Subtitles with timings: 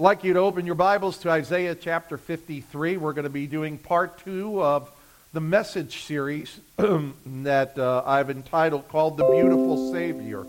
[0.00, 2.96] I'd like you to open your Bibles to Isaiah chapter 53.
[2.96, 4.90] We're going to be doing part two of
[5.34, 10.46] the message series that uh, I've entitled called The Beautiful Savior.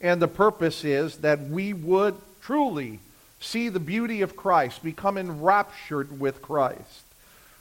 [0.00, 3.00] And the purpose is that we would truly
[3.40, 7.02] see the beauty of Christ, become enraptured with Christ.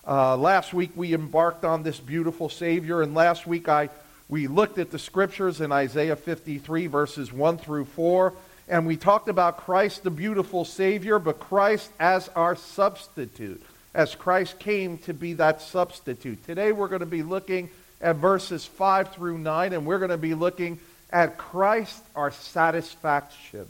[0.07, 3.89] Uh, last week we embarked on this beautiful Savior, and last week I
[4.29, 8.31] we looked at the scriptures in Isaiah 53 verses 1 through 4
[8.67, 14.59] and we talked about Christ, the beautiful Savior, but Christ as our substitute, as Christ
[14.59, 16.45] came to be that substitute.
[16.45, 17.69] Today we're going to be looking
[18.01, 20.79] at verses 5 through 9, and we're going to be looking
[21.11, 23.67] at Christ, our satisfaction.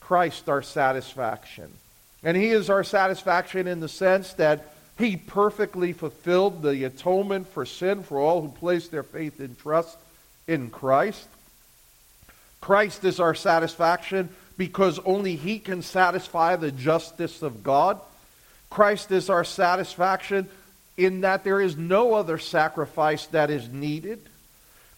[0.00, 1.72] Christ, our satisfaction.
[2.22, 4.66] And He is our satisfaction in the sense that
[4.98, 9.96] He perfectly fulfilled the atonement for sin for all who place their faith and trust
[10.46, 11.26] in Christ.
[12.60, 18.00] Christ is our satisfaction because only He can satisfy the justice of God.
[18.68, 20.48] Christ is our satisfaction
[20.96, 24.20] in that there is no other sacrifice that is needed.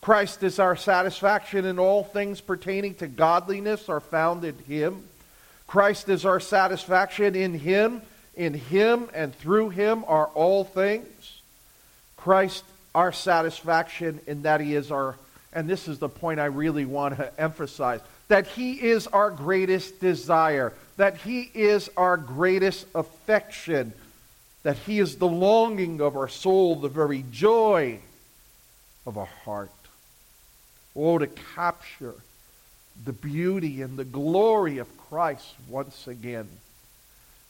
[0.01, 5.05] Christ is our satisfaction in all things pertaining to godliness are found in Him.
[5.69, 8.03] Christ is our satisfaction in Him.
[8.35, 11.41] In Him and through Him are all things.
[12.17, 15.15] Christ, our satisfaction in that He is our
[15.53, 20.01] and this is the point I really want to emphasize, that He is our greatest
[20.01, 23.93] desire, that He is our greatest affection,
[24.63, 27.99] that He is the longing of our soul, the very joy
[29.07, 29.71] of our heart.
[30.95, 32.15] Oh, to capture
[33.05, 36.49] the beauty and the glory of Christ once again.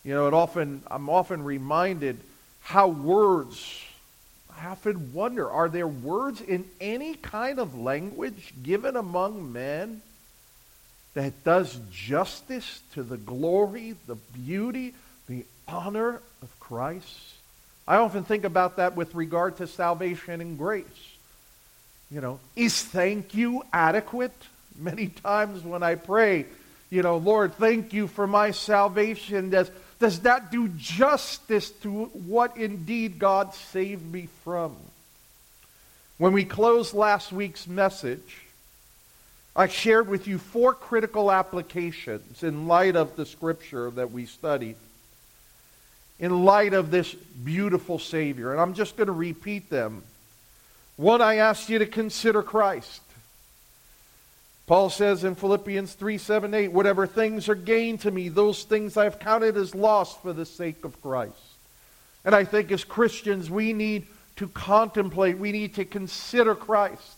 [0.05, 2.19] You know, it often I'm often reminded
[2.61, 3.85] how words
[4.61, 10.03] I often wonder are there words in any kind of language given among men
[11.15, 14.95] that does justice to the glory, the beauty,
[15.29, 17.19] the honor of Christ?
[17.87, 20.85] I often think about that with regard to salvation and grace.
[22.11, 24.33] You know, is thank you adequate?
[24.79, 26.47] Many times when I pray,
[26.91, 29.51] you know, Lord, thank you for my salvation.
[29.51, 29.71] Does,
[30.03, 34.77] does that do justice to what indeed God saved me from?
[36.19, 38.43] When we closed last week's message,
[39.55, 44.75] I shared with you four critical applications in light of the scripture that we studied,
[46.19, 48.51] in light of this beautiful Savior.
[48.51, 50.03] And I'm just going to repeat them.
[50.97, 53.03] One, I asked you to consider Christ.
[54.67, 58.97] Paul says in Philippians 3 7 8, whatever things are gained to me, those things
[58.97, 61.35] I've counted as lost for the sake of Christ.
[62.25, 64.07] And I think as Christians, we need
[64.37, 67.17] to contemplate, we need to consider Christ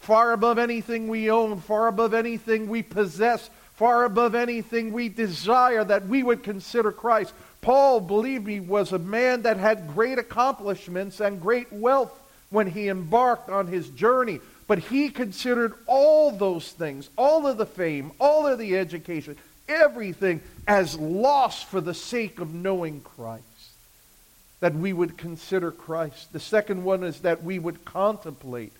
[0.00, 5.84] far above anything we own, far above anything we possess, far above anything we desire,
[5.84, 7.32] that we would consider Christ.
[7.60, 12.18] Paul, believe me, was a man that had great accomplishments and great wealth
[12.48, 14.40] when he embarked on his journey.
[14.70, 19.36] But he considered all those things, all of the fame, all of the education,
[19.68, 23.42] everything as loss for the sake of knowing Christ.
[24.60, 26.32] That we would consider Christ.
[26.32, 28.72] The second one is that we would contemplate.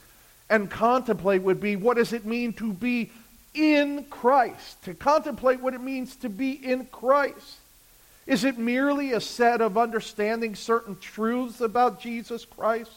[0.49, 3.11] And contemplate would be what does it mean to be
[3.53, 4.85] in Christ?
[4.85, 7.57] To contemplate what it means to be in Christ.
[8.29, 12.93] Is it merely a set of understanding certain truths about Jesus Christ?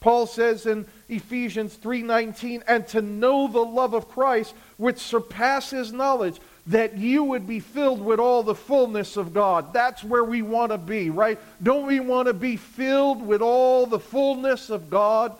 [0.00, 6.40] Paul says in Ephesians 3:19, "And to know the love of Christ which surpasses knowledge,
[6.66, 10.72] that you would be filled with all the fullness of God." That's where we want
[10.72, 11.38] to be, right?
[11.62, 15.34] Don't we want to be filled with all the fullness of God?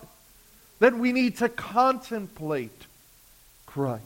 [0.79, 2.85] Then we need to contemplate
[3.65, 4.03] Christ.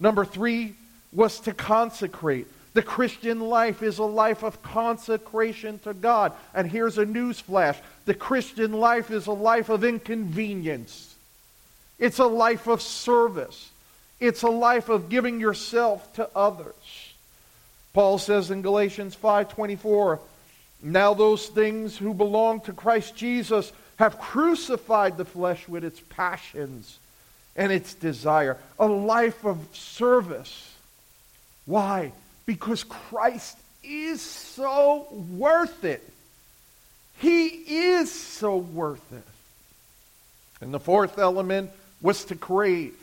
[0.00, 0.74] Number 3
[1.12, 2.46] was to consecrate.
[2.74, 6.32] The Christian life is a life of consecration to God.
[6.54, 11.14] And here's a news flash the Christian life is a life of inconvenience,
[11.98, 13.70] it's a life of service,
[14.20, 17.12] it's a life of giving yourself to others.
[17.92, 20.20] Paul says in Galatians 5:24,
[20.82, 26.98] "Now those things who belong to Christ Jesus have crucified the flesh with its passions
[27.54, 30.70] and its desire, a life of service."
[31.66, 32.12] Why?
[32.46, 36.08] Because Christ is so worth it.
[37.18, 39.22] He is so worth it.
[40.60, 42.96] And the fourth element was to crave.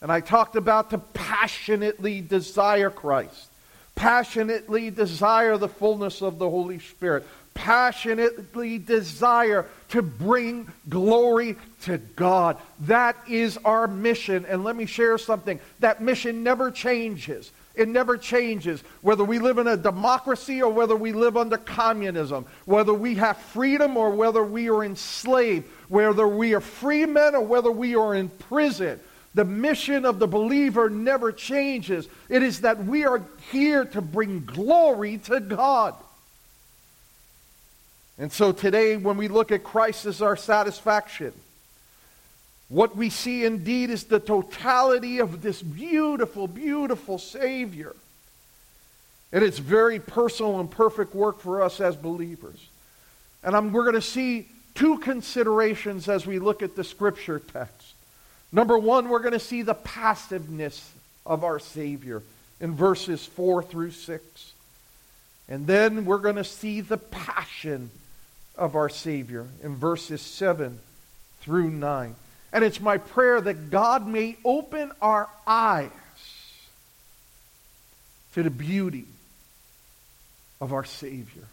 [0.00, 3.48] And I talked about to passionately desire Christ,
[3.94, 12.56] passionately desire the fullness of the Holy Spirit, passionately desire to bring glory to God.
[12.80, 14.46] That is our mission.
[14.46, 17.50] And let me share something that mission never changes.
[17.78, 18.82] It never changes.
[19.02, 23.36] Whether we live in a democracy or whether we live under communism, whether we have
[23.36, 28.16] freedom or whether we are enslaved, whether we are free men or whether we are
[28.16, 28.98] in prison,
[29.32, 32.08] the mission of the believer never changes.
[32.28, 33.22] It is that we are
[33.52, 35.94] here to bring glory to God.
[38.18, 41.32] And so today, when we look at Christ as our satisfaction,
[42.68, 47.94] what we see indeed is the totality of this beautiful, beautiful Savior.
[49.32, 52.68] And it's very personal and perfect work for us as believers.
[53.42, 57.94] And I'm, we're going to see two considerations as we look at the scripture text.
[58.52, 60.92] Number one, we're going to see the passiveness
[61.26, 62.22] of our Savior
[62.60, 64.52] in verses 4 through 6.
[65.48, 67.90] And then we're going to see the passion
[68.56, 70.78] of our Savior in verses 7
[71.40, 72.14] through 9.
[72.52, 75.90] And it's my prayer that God may open our eyes
[78.34, 79.06] to the beauty
[80.60, 81.44] of our Savior.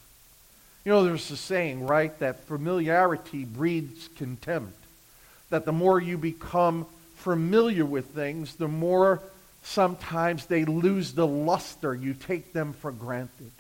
[0.86, 4.78] You know, there's a saying, right, that familiarity breeds contempt.
[5.50, 9.22] That the more you become familiar with things, the more
[9.64, 11.94] sometimes they lose the luster.
[11.94, 13.52] You take them for granted.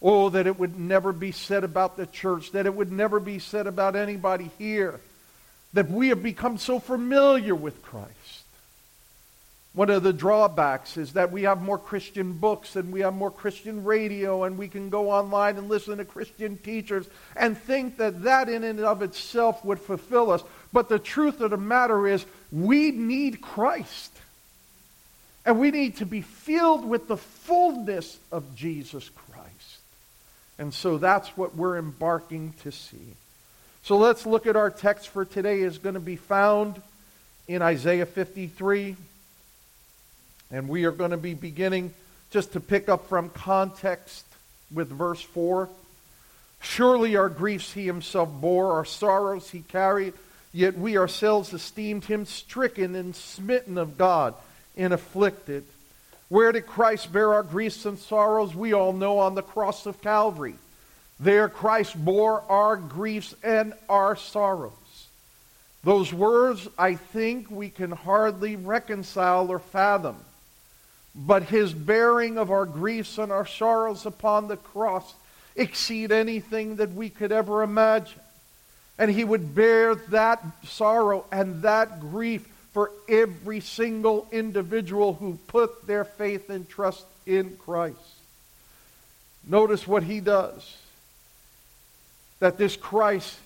[0.00, 3.38] Oh, that it would never be said about the church, that it would never be
[3.38, 5.00] said about anybody here,
[5.76, 8.10] that we have become so familiar with Christ.
[9.74, 13.30] One of the drawbacks is that we have more Christian books and we have more
[13.30, 17.06] Christian radio and we can go online and listen to Christian teachers
[17.36, 20.42] and think that that in and of itself would fulfill us.
[20.72, 24.12] But the truth of the matter is we need Christ.
[25.44, 29.80] And we need to be filled with the fullness of Jesus Christ.
[30.58, 33.14] And so that's what we're embarking to see.
[33.86, 36.82] So let's look at our text for today is going to be found
[37.46, 38.96] in Isaiah 53.
[40.50, 41.94] And we are going to be beginning
[42.32, 44.26] just to pick up from context
[44.74, 45.68] with verse 4.
[46.60, 50.14] Surely our griefs he himself bore, our sorrows he carried,
[50.52, 54.34] yet we ourselves esteemed him stricken and smitten of God
[54.76, 55.64] and afflicted.
[56.28, 58.52] Where did Christ bear our griefs and sorrows?
[58.52, 60.56] We all know on the cross of Calvary.
[61.18, 64.72] There Christ bore our griefs and our sorrows.
[65.82, 70.16] Those words, I think, we can hardly reconcile or fathom.
[71.14, 75.14] But his bearing of our griefs and our sorrows upon the cross
[75.54, 78.20] exceed anything that we could ever imagine.
[78.98, 85.86] And he would bear that sorrow and that grief for every single individual who put
[85.86, 87.96] their faith and trust in Christ.
[89.46, 90.76] Notice what he does.
[92.40, 93.38] That this Christ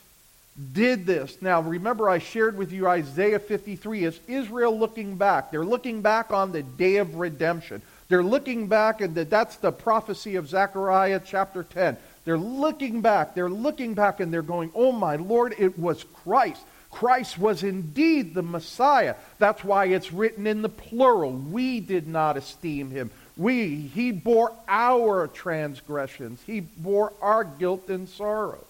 [0.72, 1.40] did this.
[1.40, 5.50] Now, remember, I shared with you Isaiah 53 is Israel looking back.
[5.50, 7.82] They're looking back on the day of redemption.
[8.08, 11.96] They're looking back, and that's the prophecy of Zechariah chapter 10.
[12.24, 13.34] They're looking back.
[13.34, 16.62] They're looking back, and they're going, Oh, my Lord, it was Christ.
[16.90, 19.14] Christ was indeed the Messiah.
[19.38, 21.30] That's why it's written in the plural.
[21.30, 23.10] We did not esteem him.
[23.36, 26.42] We, he bore our transgressions.
[26.44, 28.64] He bore our guilt and sorrow.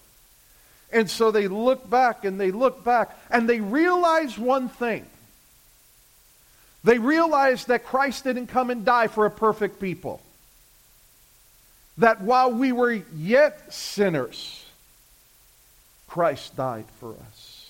[0.91, 5.05] And so they look back and they look back and they realize one thing.
[6.83, 10.21] They realize that Christ didn't come and die for a perfect people.
[11.97, 14.65] That while we were yet sinners,
[16.07, 17.61] Christ died for us.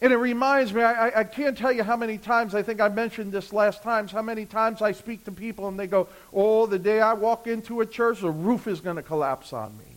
[0.00, 2.88] And it reminds me, I, I, can't tell you how many times, I think I
[2.88, 6.66] mentioned this last times, how many times I speak to people and they go, oh,
[6.66, 9.95] the day I walk into a church, the roof is going to collapse on me.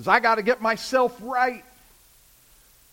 [0.00, 1.62] Because I got to get myself right.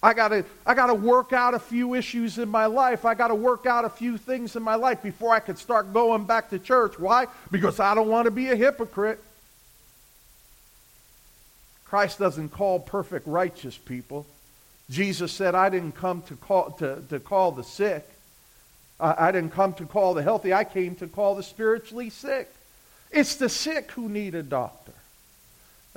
[0.03, 3.05] I got to I got to work out a few issues in my life.
[3.05, 5.93] I got to work out a few things in my life before I can start
[5.93, 6.99] going back to church.
[6.99, 7.27] Why?
[7.49, 9.23] Because I don't want to be a hypocrite.
[11.85, 14.25] Christ doesn't call perfect righteous people.
[14.89, 18.05] Jesus said, I didn't come to call, to, to call the sick.
[18.99, 20.53] I didn't come to call the healthy.
[20.53, 22.53] I came to call the spiritually sick.
[23.11, 24.76] It's the sick who need a doctor.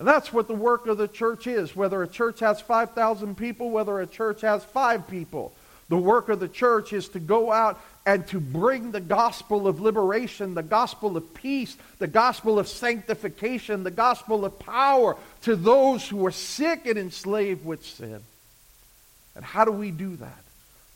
[0.00, 3.70] And that's what the work of the church is, whether a church has 5,000 people,
[3.70, 5.52] whether a church has five people.
[5.90, 9.78] The work of the church is to go out and to bring the gospel of
[9.78, 16.08] liberation, the gospel of peace, the gospel of sanctification, the gospel of power to those
[16.08, 18.22] who are sick and enslaved with sin.
[19.36, 20.44] And how do we do that?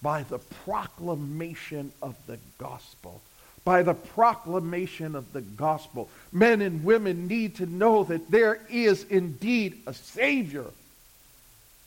[0.00, 3.20] By the proclamation of the gospel.
[3.64, 6.10] By the proclamation of the gospel.
[6.32, 10.66] Men and women need to know that there is indeed a Savior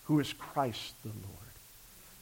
[0.05, 1.37] who is Christ the Lord.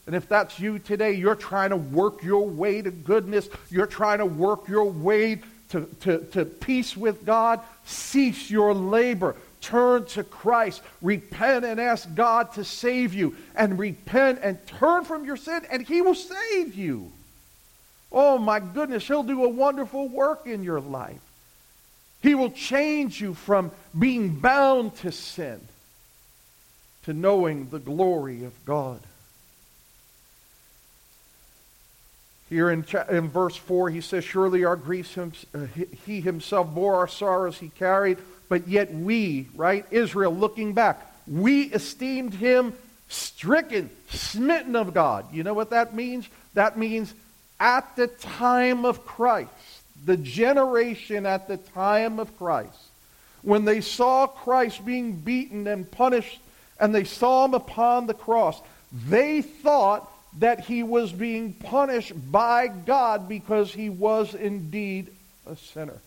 [0.08, 3.50] And if that's you today, you're trying to work your way to goodness.
[3.72, 9.36] You're trying to work your way to, to, to peace with God, cease your labor.
[9.62, 10.82] Turn to Christ.
[11.02, 13.36] Repent and ask God to save you.
[13.56, 17.12] And repent and turn from your sin, and He will save you.
[18.16, 21.20] Oh my goodness, He'll do a wonderful work in your life.
[22.24, 25.60] He will change you from being bound to sin
[27.04, 29.00] to knowing the glory of God.
[32.50, 35.66] Here in, in verse 4, he says, Surely our griefs, him, uh,
[36.06, 38.18] he himself bore our sorrows he carried,
[38.50, 42.74] but yet we, right, Israel looking back, we esteemed him
[43.08, 45.32] stricken, smitten of God.
[45.34, 46.28] You know what that means?
[46.54, 47.14] That means
[47.60, 49.52] at the time of Christ,
[50.06, 52.78] the generation at the time of Christ,
[53.42, 56.40] when they saw Christ being beaten and punished
[56.80, 58.62] and they saw him upon the cross,
[59.08, 65.10] they thought that he was being punished by God because he was indeed
[65.46, 66.00] a sinner.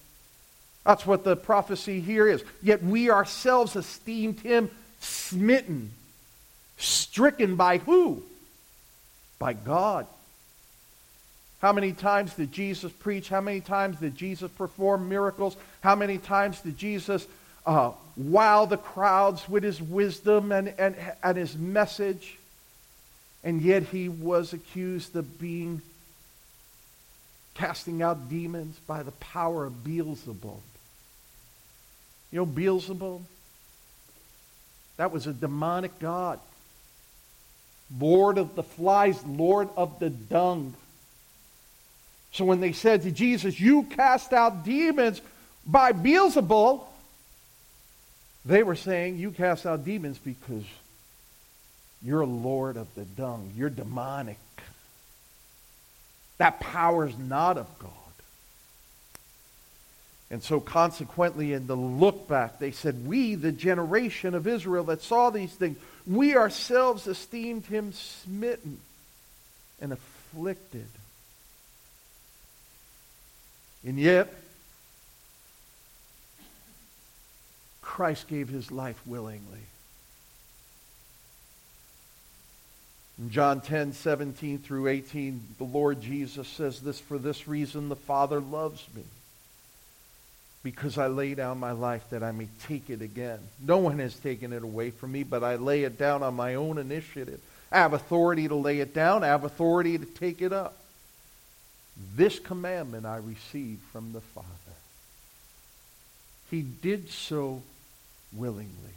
[0.84, 2.42] That's what the prophecy here is.
[2.62, 5.92] Yet we ourselves esteemed him smitten,
[6.76, 8.22] stricken by who?
[9.38, 10.06] By God.
[11.60, 13.28] How many times did Jesus preach?
[13.28, 15.56] How many times did Jesus perform miracles?
[15.80, 17.26] How many times did Jesus
[17.66, 22.38] uh, wow the crowds with his wisdom and, and, and his message?
[23.42, 25.82] And yet he was accused of being
[27.54, 30.60] casting out demons by the power of Beelzebub.
[32.30, 33.22] You know Beelzebub?
[34.96, 36.38] That was a demonic god.
[37.98, 40.74] Lord of the flies, Lord of the dung.
[42.38, 45.20] So when they said to Jesus, You cast out demons
[45.66, 46.84] by Beelzebul,
[48.44, 50.62] they were saying, You cast out demons because
[52.00, 53.52] you're lord of the dung.
[53.56, 54.38] You're demonic.
[56.38, 57.90] That power is not of God.
[60.30, 65.02] And so, consequently, in the look back, they said, We, the generation of Israel that
[65.02, 65.76] saw these things,
[66.06, 68.78] we ourselves esteemed him smitten
[69.80, 70.86] and afflicted.
[73.84, 74.32] And yet,
[77.80, 79.60] Christ gave his life willingly.
[83.18, 87.96] In John 10, 17 through 18, the Lord Jesus says this, For this reason the
[87.96, 89.02] Father loves me,
[90.62, 93.40] because I lay down my life that I may take it again.
[93.60, 96.54] No one has taken it away from me, but I lay it down on my
[96.54, 97.40] own initiative.
[97.72, 99.24] I have authority to lay it down.
[99.24, 100.77] I have authority to take it up.
[102.14, 104.48] This commandment I received from the Father.
[106.50, 107.62] He did so
[108.32, 108.94] willingly.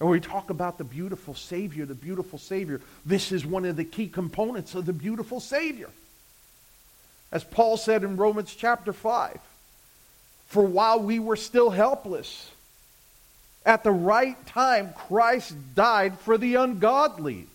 [0.00, 3.84] And we talk about the beautiful Savior, the beautiful Savior, this is one of the
[3.84, 5.90] key components of the beautiful Savior.
[7.32, 9.38] As Paul said in Romans chapter 5,
[10.46, 12.50] for while we were still helpless,
[13.66, 17.46] at the right time, Christ died for the ungodly.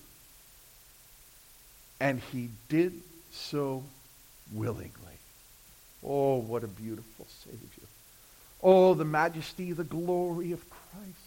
[2.00, 3.02] And he did
[3.34, 3.84] so
[4.54, 4.92] willingly.
[6.04, 7.88] Oh, what a beautiful Savior.
[8.62, 11.18] Oh, the majesty, the glory of Christ.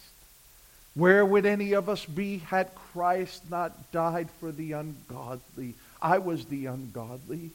[0.95, 5.75] Where would any of us be had Christ not died for the ungodly?
[6.01, 7.51] I was the ungodly.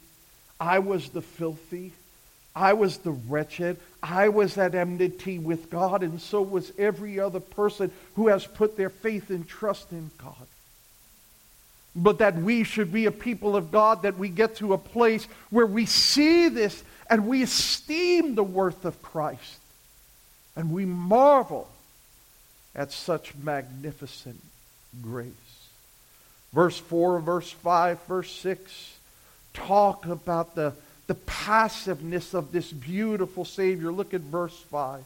[0.61, 1.93] I was the filthy.
[2.55, 3.79] I was the wretched.
[4.03, 8.77] I was at enmity with God, and so was every other person who has put
[8.77, 10.47] their faith and trust in God.
[11.95, 15.27] But that we should be a people of God, that we get to a place
[15.51, 19.59] where we see this and we esteem the worth of Christ.
[20.57, 21.69] And we marvel
[22.75, 24.41] at such magnificent
[25.03, 25.33] grace.
[26.53, 28.97] Verse 4, verse 5, verse 6
[29.55, 30.73] talk about the,
[31.07, 33.93] the passiveness of this beautiful Savior.
[33.93, 35.05] Look at verse 5.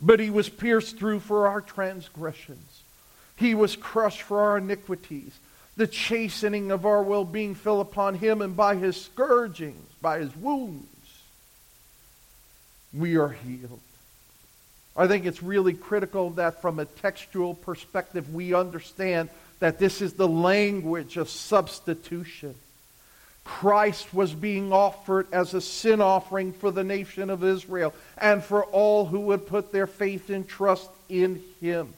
[0.00, 2.82] But he was pierced through for our transgressions.
[3.36, 5.38] He was crushed for our iniquities.
[5.76, 10.34] The chastening of our well being fell upon him, and by his scourgings, by his
[10.36, 10.86] wounds,
[12.92, 13.80] we are healed.
[14.96, 20.12] I think it's really critical that from a textual perspective we understand that this is
[20.12, 22.54] the language of substitution.
[23.42, 28.64] Christ was being offered as a sin offering for the nation of Israel and for
[28.64, 31.92] all who would put their faith and trust in him.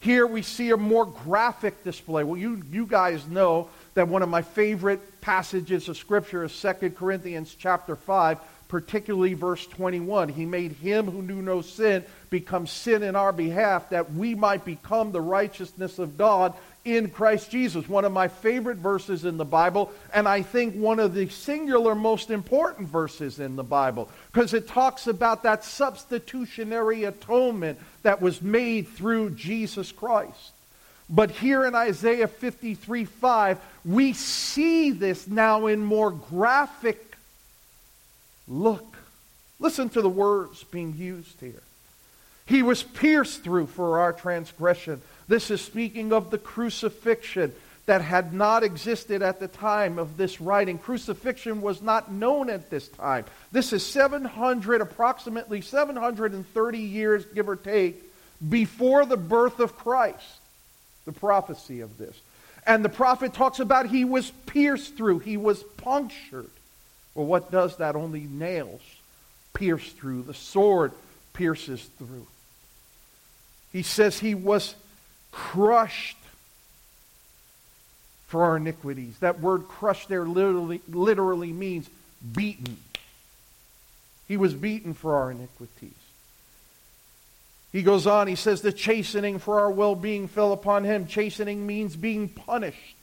[0.00, 2.22] Here we see a more graphic display.
[2.22, 6.90] Well, you, you guys know that one of my favorite passages of Scripture is 2
[6.90, 8.38] Corinthians chapter 5,
[8.68, 10.28] particularly verse 21.
[10.28, 14.64] He made him who knew no sin become sin in our behalf that we might
[14.64, 17.88] become the righteousness of God in Christ Jesus.
[17.88, 21.94] One of my favorite verses in the Bible, and I think one of the singular
[21.94, 28.40] most important verses in the Bible, because it talks about that substitutionary atonement that was
[28.40, 30.52] made through Jesus Christ.
[31.10, 37.16] But here in Isaiah 53 5, we see this now in more graphic
[38.46, 38.96] look.
[39.58, 41.62] Listen to the words being used here.
[42.46, 45.02] He was pierced through for our transgression.
[45.28, 47.52] This is speaking of the crucifixion
[47.86, 50.78] that had not existed at the time of this writing.
[50.78, 53.24] Crucifixion was not known at this time.
[53.52, 58.02] This is 700, approximately 730 years, give or take,
[58.46, 60.40] before the birth of Christ.
[61.06, 62.20] The prophecy of this.
[62.66, 66.50] And the prophet talks about he was pierced through, he was punctured.
[67.14, 67.96] Well, what does that?
[67.96, 68.82] Only nails
[69.54, 70.92] pierce through, the sword
[71.32, 72.26] pierces through.
[73.72, 74.74] He says he was
[75.32, 76.16] crushed
[78.28, 79.18] for our iniquities.
[79.20, 81.88] That word crushed there literally, literally means
[82.34, 82.76] beaten.
[84.28, 85.92] He was beaten for our iniquities.
[87.72, 91.06] He goes on, he says, the chastening for our well being fell upon him.
[91.06, 92.96] Chastening means being punished,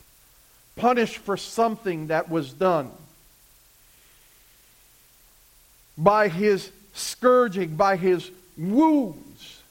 [0.76, 2.92] punished for something that was done.
[5.98, 9.62] By his scourging, by his wounds,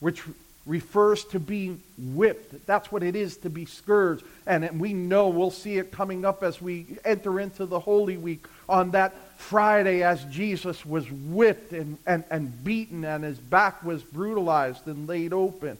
[0.00, 0.22] which
[0.66, 2.66] refers to being whipped.
[2.66, 4.24] That's what it is to be scourged.
[4.46, 8.44] And we know we'll see it coming up as we enter into the Holy Week
[8.68, 14.02] on that Friday as Jesus was whipped and, and, and beaten and his back was
[14.02, 15.76] brutalized and laid open.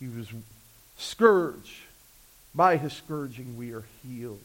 [0.00, 0.28] He was
[0.98, 1.82] scourged.
[2.54, 4.40] By his scourging we are healed.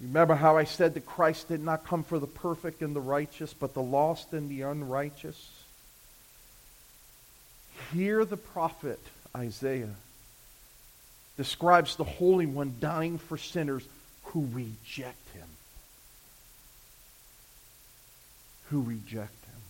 [0.00, 3.52] Remember how I said that Christ did not come for the perfect and the righteous,
[3.52, 5.50] but the lost and the unrighteous?
[7.92, 9.00] Here the prophet
[9.36, 9.94] Isaiah
[11.36, 13.84] describes the Holy One dying for sinners
[14.24, 15.48] who reject him.
[18.70, 19.60] Who reject him.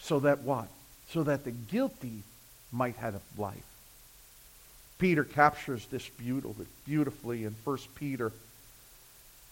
[0.00, 0.68] So that what?
[1.10, 2.22] So that the guilty
[2.72, 3.73] might have life.
[4.98, 8.32] Peter captures this beautifully in 1 Peter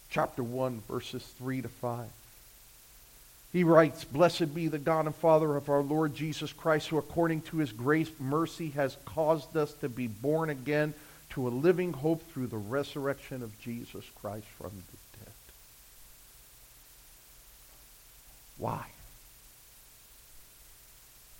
[0.09, 2.05] chapter 1 verses 3 to 5.
[3.51, 7.41] He writes, Blessed be the God and Father of our Lord Jesus Christ, who according
[7.41, 10.93] to his grace mercy has caused us to be born again
[11.31, 15.33] to a living hope through the resurrection of Jesus Christ from the dead.
[18.57, 18.85] Why?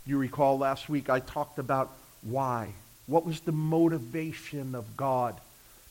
[0.05, 2.73] You recall last week I talked about why
[3.07, 5.35] what was the motivation of God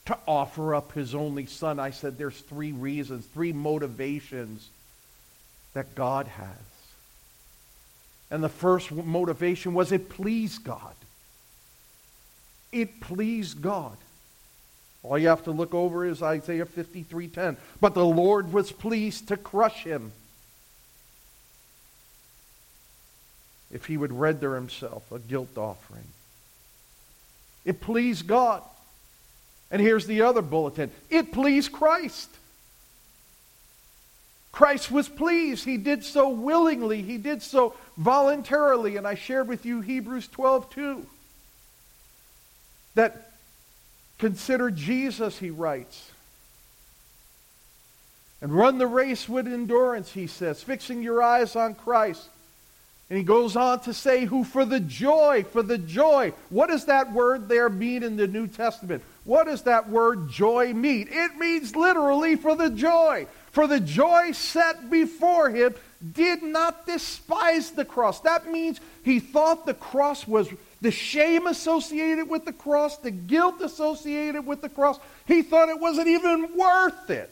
[0.07, 1.79] to offer up his only son?
[1.79, 4.68] I said there's three reasons, three motivations
[5.75, 6.48] that God has.
[8.31, 10.94] And the first motivation was it pleased God.
[12.72, 13.96] It pleased God.
[15.03, 17.59] All you have to look over is Isaiah 53:10.
[17.81, 20.12] But the Lord was pleased to crush him.
[23.70, 26.07] If he would render himself a guilt offering.
[27.64, 28.62] It pleased God.
[29.70, 32.29] And here's the other bulletin it pleased Christ.
[34.53, 35.64] Christ was pleased.
[35.64, 37.01] He did so willingly.
[37.01, 38.98] He did so voluntarily.
[38.98, 41.07] And I shared with you Hebrews 12 2.
[42.94, 43.33] That
[44.18, 46.11] consider Jesus, he writes.
[48.42, 52.29] And run the race with endurance, he says, fixing your eyes on Christ
[53.12, 56.33] and he goes on to say, who for the joy, for the joy.
[56.48, 59.03] What does that word there mean in the New Testament?
[59.25, 61.09] What does that word joy mean?
[61.11, 63.27] It means literally for the joy.
[63.51, 65.75] For the joy set before him
[66.14, 68.20] did not despise the cross.
[68.20, 70.48] That means he thought the cross was
[70.81, 74.98] the shame associated with the cross, the guilt associated with the cross.
[75.27, 77.29] He thought it wasn't even worth it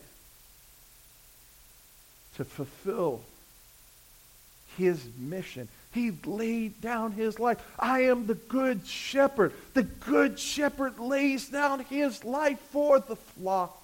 [2.36, 3.22] to fulfill
[4.80, 5.68] his mission.
[5.92, 7.58] He laid down his life.
[7.78, 9.52] I am the good shepherd.
[9.74, 13.76] The good shepherd lays down his life for the flock.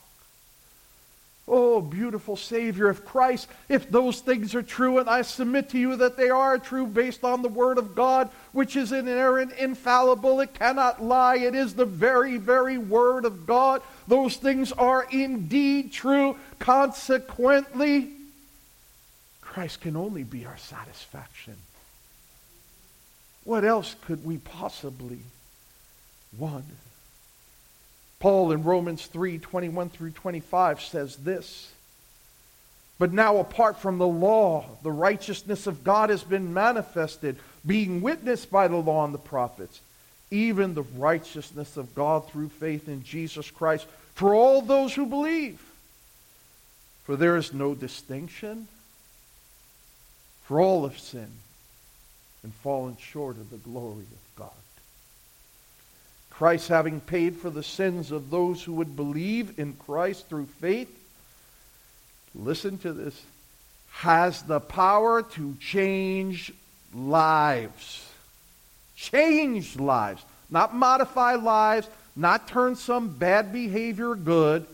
[1.49, 5.95] Oh, beautiful Savior of Christ, if those things are true, and I submit to you
[5.97, 10.55] that they are true based on the Word of God, which is inerrant, infallible, it
[10.55, 13.81] cannot lie, it is the very, very Word of God.
[14.09, 16.37] Those things are indeed true.
[16.59, 18.16] Consequently,
[19.57, 21.57] Christ can only be our satisfaction.
[23.45, 25.21] What else could we possibly
[26.37, 26.67] want?
[28.21, 31.73] Paul in Romans 3 21 through 25 says this
[32.99, 38.51] But now, apart from the law, the righteousness of God has been manifested, being witnessed
[38.51, 39.81] by the law and the prophets,
[40.31, 45.63] even the righteousness of God through faith in Jesus Christ for all those who believe.
[47.05, 48.69] For there is no distinction,
[50.47, 51.39] for all have sinned
[52.43, 54.51] and fallen short of the glory of God.
[56.31, 60.89] Christ, having paid for the sins of those who would believe in Christ through faith,
[62.35, 63.21] listen to this,
[63.91, 66.53] has the power to change
[66.95, 68.09] lives.
[68.95, 70.23] Change lives.
[70.49, 74.67] Not modify lives, not turn some bad behavior good,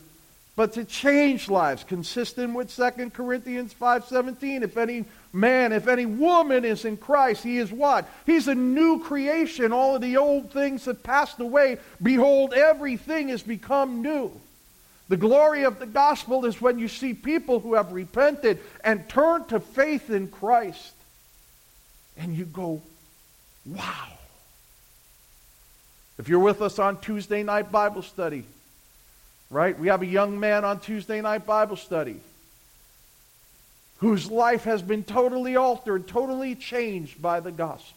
[0.54, 4.62] but to change lives, consistent with 2 Corinthians 5.17.
[4.62, 8.09] If any man, if any woman is in Christ, he is what?
[8.27, 9.73] He's a new creation.
[9.73, 11.79] All of the old things have passed away.
[12.03, 14.31] Behold, everything has become new.
[15.09, 19.49] The glory of the gospel is when you see people who have repented and turned
[19.49, 20.92] to faith in Christ.
[22.16, 22.83] And you go,
[23.66, 24.09] wow.
[26.18, 28.45] If you're with us on Tuesday night Bible study,
[29.51, 29.79] right?
[29.79, 32.21] We have a young man on Tuesday night Bible study
[34.02, 37.96] whose life has been totally altered, totally changed by the gospel.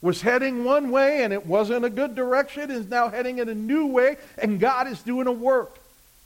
[0.00, 3.54] Was heading one way and it wasn't a good direction, is now heading in a
[3.54, 5.76] new way, and God is doing a work.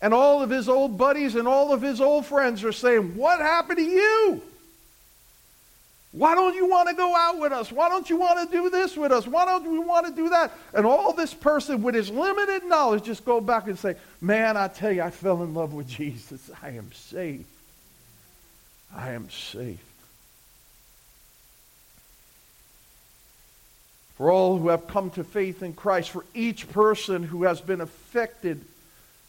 [0.00, 3.40] And all of his old buddies and all of his old friends are saying, What
[3.40, 4.40] happened to you?
[6.12, 7.72] Why don't you want to go out with us?
[7.72, 9.26] Why don't you want to do this with us?
[9.26, 10.52] Why don't you want to do that?
[10.72, 14.68] And all this person with his limited knowledge just go back and say, Man, I
[14.68, 16.52] tell you, I fell in love with Jesus.
[16.62, 17.46] I am saved.
[18.94, 19.80] I am saved.
[24.16, 27.80] For all who have come to faith in Christ, for each person who has been
[27.80, 28.64] affected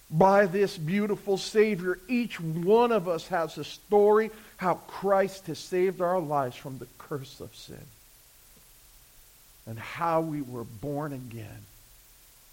[0.09, 6.01] by this beautiful Savior, each one of us has a story how Christ has saved
[6.01, 7.85] our lives from the curse of sin
[9.67, 11.65] and how we were born again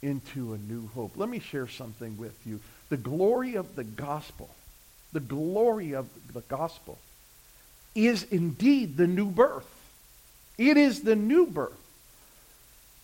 [0.03, 1.13] into a new hope.
[1.17, 2.61] Let me share something with you.
[2.91, 4.51] The glory of the gospel
[5.13, 6.99] the glory of the gospel
[7.95, 9.67] is indeed the new birth.
[10.59, 11.73] It is the new birth.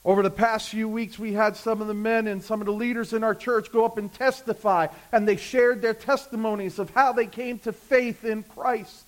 [0.04, 2.72] Over the past few weeks, we had some of the men and some of the
[2.72, 7.12] leaders in our church go up and testify, and they shared their testimonies of how
[7.12, 9.04] they came to faith in Christ.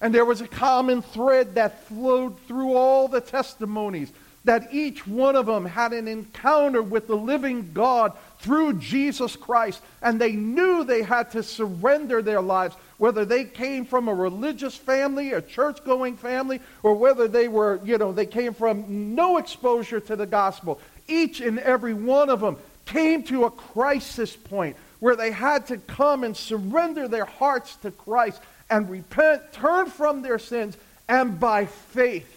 [0.00, 4.10] And there was a common thread that flowed through all the testimonies
[4.44, 9.82] that each one of them had an encounter with the living God through Jesus Christ,
[10.00, 14.76] and they knew they had to surrender their lives, whether they came from a religious
[14.76, 19.38] family, a church going family, or whether they were, you know, they came from no
[19.38, 20.80] exposure to the gospel.
[21.08, 25.76] Each and every one of them came to a crisis point where they had to
[25.76, 30.76] come and surrender their hearts to Christ and repent, turn from their sins,
[31.08, 32.34] and by faith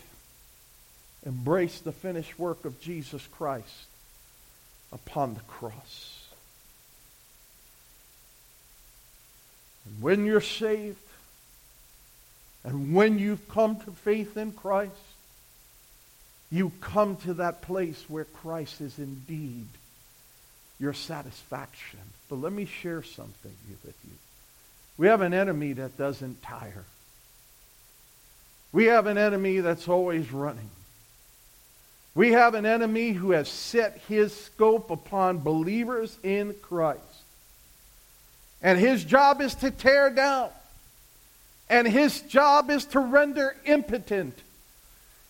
[1.26, 3.86] embrace the finished work of Jesus Christ
[4.91, 6.27] upon the cross.
[9.86, 10.97] And when you're saved,
[12.63, 14.91] and when you've come to faith in Christ,
[16.51, 19.67] you come to that place where Christ is indeed
[20.80, 21.99] your satisfaction.
[22.30, 24.13] But let me share something with you.
[24.97, 26.84] We have an enemy that doesn't tire.
[28.71, 30.69] We have an enemy that's always running.
[32.13, 37.02] We have an enemy who has set his scope upon believers in Christ.
[38.62, 40.50] And his job is to tear down.
[41.69, 44.38] And his job is to render impotent.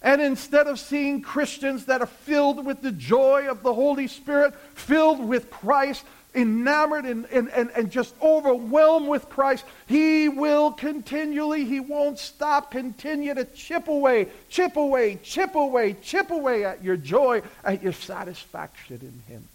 [0.01, 4.55] And instead of seeing Christians that are filled with the joy of the Holy Spirit,
[4.73, 11.65] filled with Christ, enamored and, and, and, and just overwhelmed with Christ, he will continually,
[11.65, 16.97] he won't stop, continue to chip away, chip away, chip away, chip away at your
[16.97, 19.47] joy, at your satisfaction in him.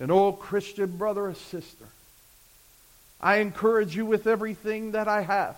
[0.00, 1.86] An old oh, Christian brother or sister,
[3.20, 5.56] I encourage you with everything that I have.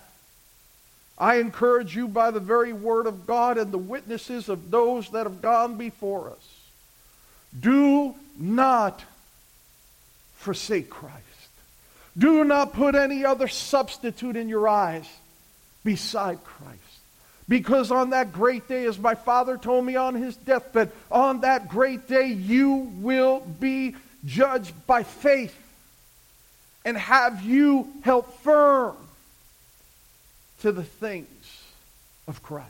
[1.17, 5.27] I encourage you by the very word of God and the witnesses of those that
[5.27, 6.59] have gone before us.
[7.59, 9.03] Do not
[10.41, 11.17] forsake Christ.
[12.17, 15.07] Do not put any other substitute in your eyes
[15.83, 16.77] beside Christ.
[17.47, 21.69] Because on that great day, as my father told me on his deathbed, on that
[21.69, 25.55] great day you will be judged by faith.
[26.85, 28.95] And have you held firm
[30.61, 31.63] to the things
[32.27, 32.67] of Christ?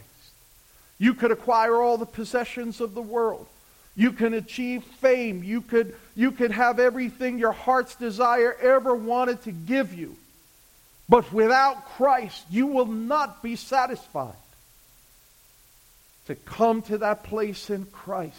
[0.99, 3.47] You could acquire all the possessions of the world.
[3.95, 5.43] You can achieve fame.
[5.43, 10.15] You could, you could have everything your heart's desire ever wanted to give you.
[11.10, 14.34] But without Christ, you will not be satisfied.
[16.27, 18.38] To come to that place in Christ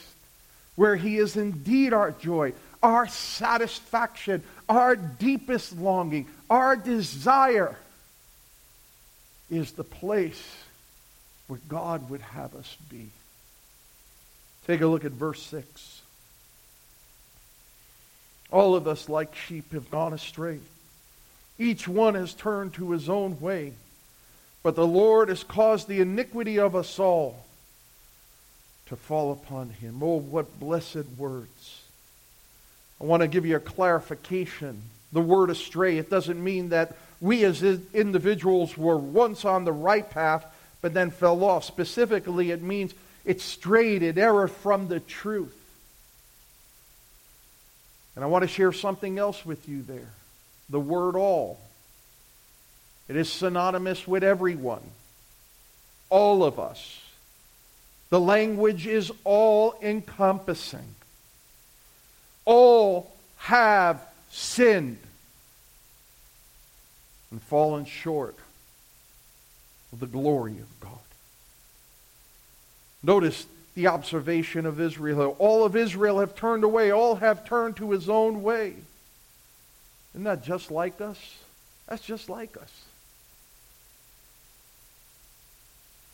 [0.77, 7.77] where He is indeed our joy, our satisfaction, our deepest longing, our desire
[9.51, 10.43] is the place
[11.47, 13.11] where God would have us be.
[14.67, 16.03] Take a look at verse 6.
[18.51, 20.61] All of us, like sheep, have gone astray.
[21.59, 23.73] Each one has turned to his own way.
[24.63, 27.45] But the Lord has caused the iniquity of us all
[28.87, 30.03] to fall upon him.
[30.03, 31.81] Oh, what blessed words.
[33.01, 34.83] I want to give you a clarification.
[35.13, 40.09] The word astray, it doesn't mean that we as individuals were once on the right
[40.09, 40.45] path
[40.83, 41.65] but then fell off.
[41.65, 42.93] Specifically, it means
[43.25, 45.57] it strayed, it erred from the truth.
[48.15, 50.11] And I want to share something else with you there.
[50.69, 51.59] The word all.
[53.09, 54.83] It is synonymous with everyone.
[56.11, 57.01] All of us.
[58.11, 60.95] The language is all encompassing.
[62.45, 64.99] All have sinned
[67.31, 68.37] and fallen short
[69.93, 70.99] of the glory of God.
[73.03, 75.35] Notice the observation of Israel.
[75.39, 78.75] All of Israel have turned away, all have turned to his own way.
[80.15, 81.19] Isn't that just like us?
[81.89, 82.85] That's just like us.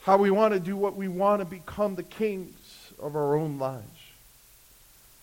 [0.03, 2.55] How we want to do what we want to become the kings
[2.99, 3.85] of our own lives.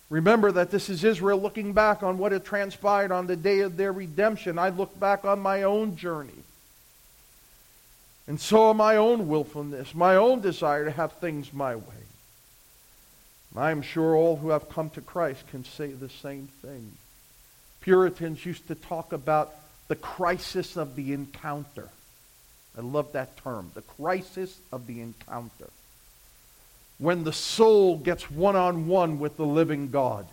[0.09, 3.75] Remember that this is Israel looking back on what had transpired on the day of
[3.75, 4.59] their redemption.
[4.59, 6.44] I look back on my own journey.
[8.27, 11.83] And so my own willfulness, my own desire to have things my way.
[13.55, 16.91] I am sure all who have come to Christ can say the same thing.
[17.79, 19.53] Puritans used to talk about
[19.87, 21.89] the crisis of the encounter.
[22.77, 25.69] I love that term, the crisis of the encounter.
[26.97, 30.27] When the soul gets one on one with the living God.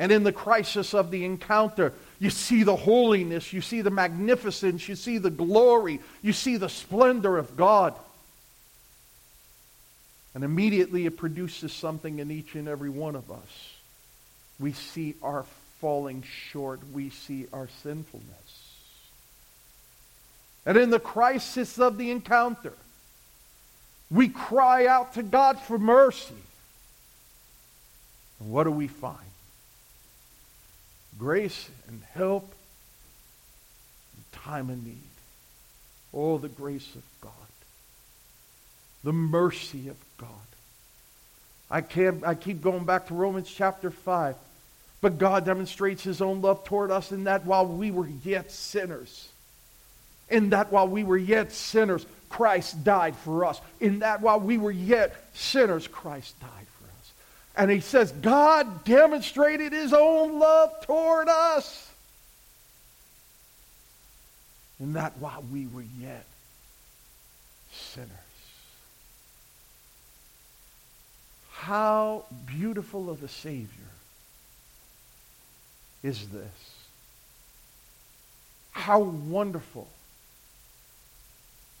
[0.00, 4.88] And in the crisis of the encounter, you see the holiness, you see the magnificence,
[4.88, 7.94] you see the glory, you see the splendor of God.
[10.34, 13.74] And immediately it produces something in each and every one of us.
[14.58, 15.44] We see our
[15.82, 18.26] falling short, we see our sinfulness.
[20.64, 22.72] And in the crisis of the encounter,
[24.10, 26.34] we cry out to God for mercy.
[28.40, 29.29] And what do we find?
[31.20, 32.52] Grace and help
[34.16, 34.96] in time of need.
[36.12, 37.32] Oh, the grace of God
[39.04, 40.28] the mercy of God.
[41.70, 44.36] I, can't, I keep going back to Romans chapter 5.
[45.00, 49.28] But God demonstrates his own love toward us in that while we were yet sinners,
[50.28, 53.60] in that while we were yet sinners, Christ died for us.
[53.80, 56.79] In that while we were yet sinners, Christ died for us.
[57.60, 61.90] And he says, God demonstrated his own love toward us.
[64.80, 66.24] In that while we were yet
[67.70, 68.08] sinners.
[71.52, 73.68] How beautiful of a Savior
[76.02, 76.74] is this?
[78.70, 79.86] How wonderful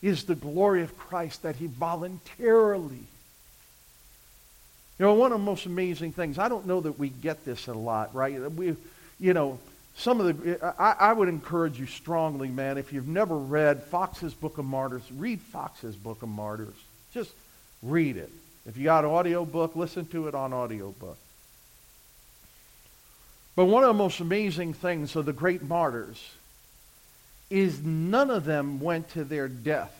[0.02, 3.06] is the glory of Christ that he voluntarily.
[5.00, 7.68] You know, one of the most amazing things, I don't know that we get this
[7.68, 8.38] a lot, right?
[8.52, 8.76] We,
[9.18, 9.58] you know,
[9.96, 14.34] some of the, I, I would encourage you strongly, man, if you've never read Fox's
[14.34, 16.74] Book of Martyrs, read Fox's Book of Martyrs.
[17.14, 17.32] Just
[17.82, 18.30] read it.
[18.66, 21.16] If you got an audio book, listen to it on audio book.
[23.56, 26.30] But one of the most amazing things of the great martyrs
[27.48, 29.96] is none of them went to their death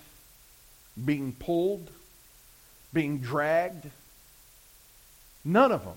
[1.02, 1.88] being pulled,
[2.92, 3.86] being dragged.
[5.44, 5.96] None of them.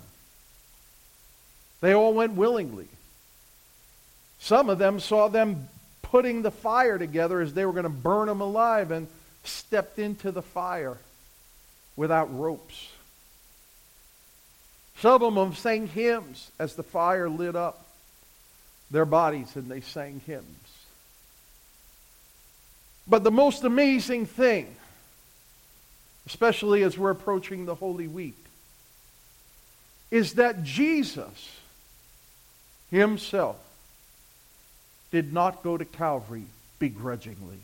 [1.81, 2.87] They all went willingly.
[4.39, 5.67] Some of them saw them
[6.01, 9.07] putting the fire together as they were going to burn them alive and
[9.43, 10.97] stepped into the fire
[11.95, 12.89] without ropes.
[14.99, 17.85] Some of them sang hymns as the fire lit up
[18.91, 20.45] their bodies and they sang hymns.
[23.07, 24.73] But the most amazing thing,
[26.25, 28.37] especially as we're approaching the Holy Week,
[30.13, 31.57] is that Jesus
[32.91, 33.55] himself
[35.09, 36.43] did not go to Calvary
[36.77, 37.57] begrudgingly.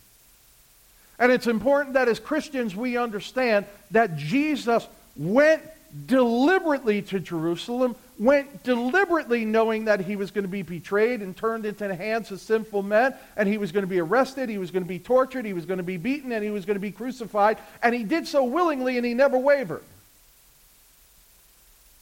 [1.19, 5.61] And it's important that as Christians we understand that Jesus went
[6.07, 11.67] deliberately to Jerusalem, went deliberately knowing that he was going to be betrayed and turned
[11.67, 14.71] into the hands of sinful men, and he was going to be arrested, he was
[14.71, 16.81] going to be tortured, he was going to be beaten, and he was going to
[16.81, 19.83] be crucified, and he did so willingly and he never wavered.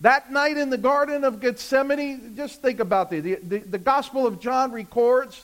[0.01, 3.23] That night in the Garden of Gethsemane, just think about this.
[3.23, 5.43] The, the, the Gospel of John records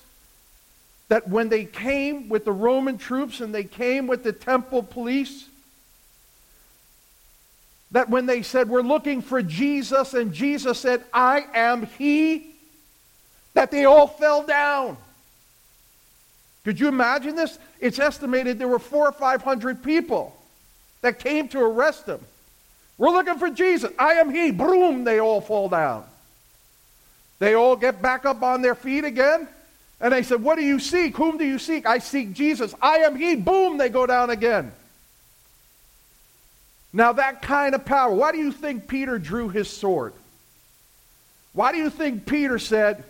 [1.07, 5.47] that when they came with the Roman troops and they came with the temple police,
[7.91, 12.51] that when they said, We're looking for Jesus, and Jesus said, I am He,
[13.53, 14.97] that they all fell down.
[16.63, 17.59] Could you imagine this?
[17.79, 20.35] It's estimated there were four or five hundred people
[21.01, 22.19] that came to arrest him.
[23.03, 23.91] We're looking for Jesus.
[23.99, 24.51] I am He.
[24.51, 26.05] Boom, they all fall down.
[27.37, 29.45] They all get back up on their feet again.
[29.99, 31.17] And they said, What do you seek?
[31.17, 31.85] Whom do you seek?
[31.85, 32.73] I seek Jesus.
[32.81, 33.35] I am He.
[33.35, 34.71] Boom, they go down again.
[36.93, 40.13] Now, that kind of power, why do you think Peter drew his sword?
[41.51, 43.03] Why do you think Peter said,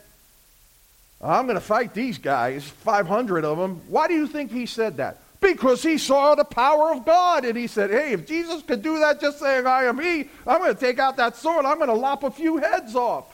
[1.21, 3.82] I'm going to fight these guys, 500 of them?
[3.89, 5.19] Why do you think he said that?
[5.43, 8.99] Because he saw the power of God and he said, Hey, if Jesus could do
[8.99, 11.89] that just saying, I am He, I'm going to take out that sword, I'm going
[11.89, 13.25] to lop a few heads off.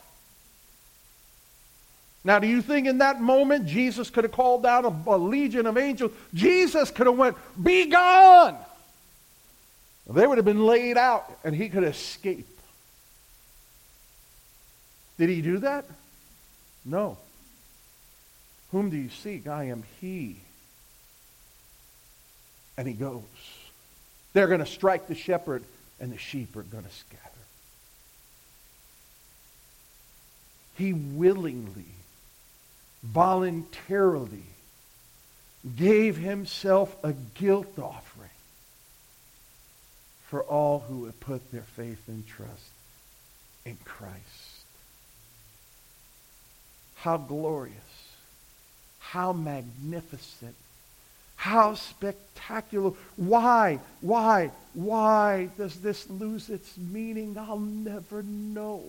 [2.23, 5.67] Now, do you think in that moment Jesus could have called down a, a legion
[5.67, 6.11] of angels?
[6.33, 8.57] Jesus could have went, Be gone!
[10.09, 12.47] They would have been laid out and he could escape.
[15.19, 15.85] Did he do that?
[16.83, 17.17] No.
[18.71, 19.47] Whom do you seek?
[19.47, 20.37] I am he.
[22.79, 23.23] And he goes.
[24.31, 25.63] They're going to strike the shepherd,
[25.99, 27.23] and the sheep are going to scatter.
[30.77, 31.91] He willingly,
[33.03, 34.43] voluntarily
[35.75, 38.29] gave himself a guilt offering
[40.29, 42.71] for all who would put their faith and trust
[43.65, 44.63] in Christ.
[46.95, 47.75] How glorious,
[48.99, 50.55] how magnificent
[51.39, 52.91] how spectacular.
[53.15, 57.37] Why, why, why does this lose its meaning?
[57.39, 58.83] I'll never know.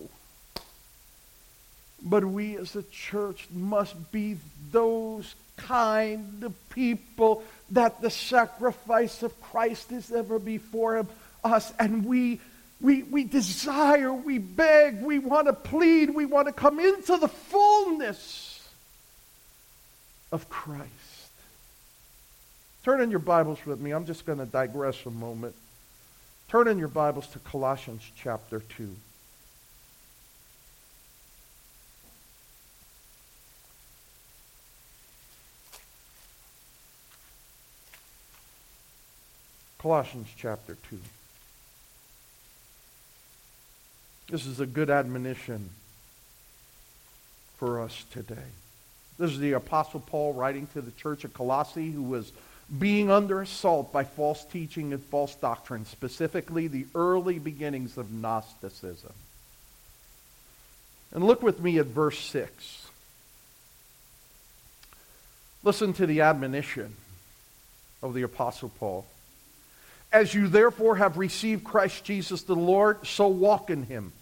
[2.03, 4.35] But we as a church must be
[4.69, 11.07] those kind of people that the sacrifice of Christ is ever before
[11.45, 11.71] us.
[11.79, 12.41] And we,
[12.81, 17.29] we, we desire, we beg, we want to plead, we want to come into the
[17.29, 18.67] fullness
[20.33, 21.00] of Christ.
[22.83, 23.91] Turn in your Bibles with me.
[23.91, 25.53] I'm just going to digress a moment.
[26.49, 28.95] Turn in your Bibles to Colossians chapter 2.
[39.77, 40.97] Colossians chapter 2.
[44.29, 45.69] This is a good admonition
[47.57, 48.35] for us today.
[49.19, 52.31] This is the Apostle Paul writing to the church of Colossae, who was
[52.77, 59.13] being under assault by false teaching and false doctrine, specifically the early beginnings of Gnosticism.
[61.11, 62.87] And look with me at verse 6.
[65.63, 66.95] Listen to the admonition
[68.01, 69.05] of the Apostle Paul.
[70.11, 74.13] As you therefore have received Christ Jesus the Lord, so walk in him,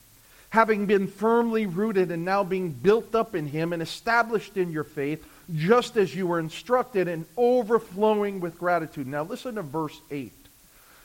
[0.50, 4.84] having been firmly rooted and now being built up in him and established in your
[4.84, 5.24] faith
[5.56, 9.08] just as you were instructed, and overflowing with gratitude.
[9.08, 10.32] Now listen to verse 8.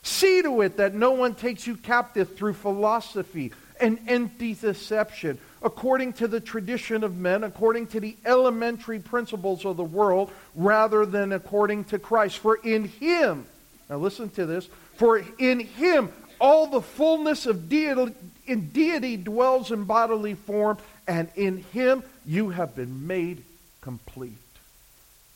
[0.03, 6.13] See to it that no one takes you captive through philosophy and empty deception, according
[6.13, 11.33] to the tradition of men, according to the elementary principles of the world, rather than
[11.33, 12.37] according to Christ.
[12.37, 13.45] For in him,
[13.89, 18.13] now listen to this, for in him all the fullness of deity,
[18.45, 20.77] in deity dwells in bodily form,
[21.07, 23.43] and in him you have been made
[23.85, 24.33] complete.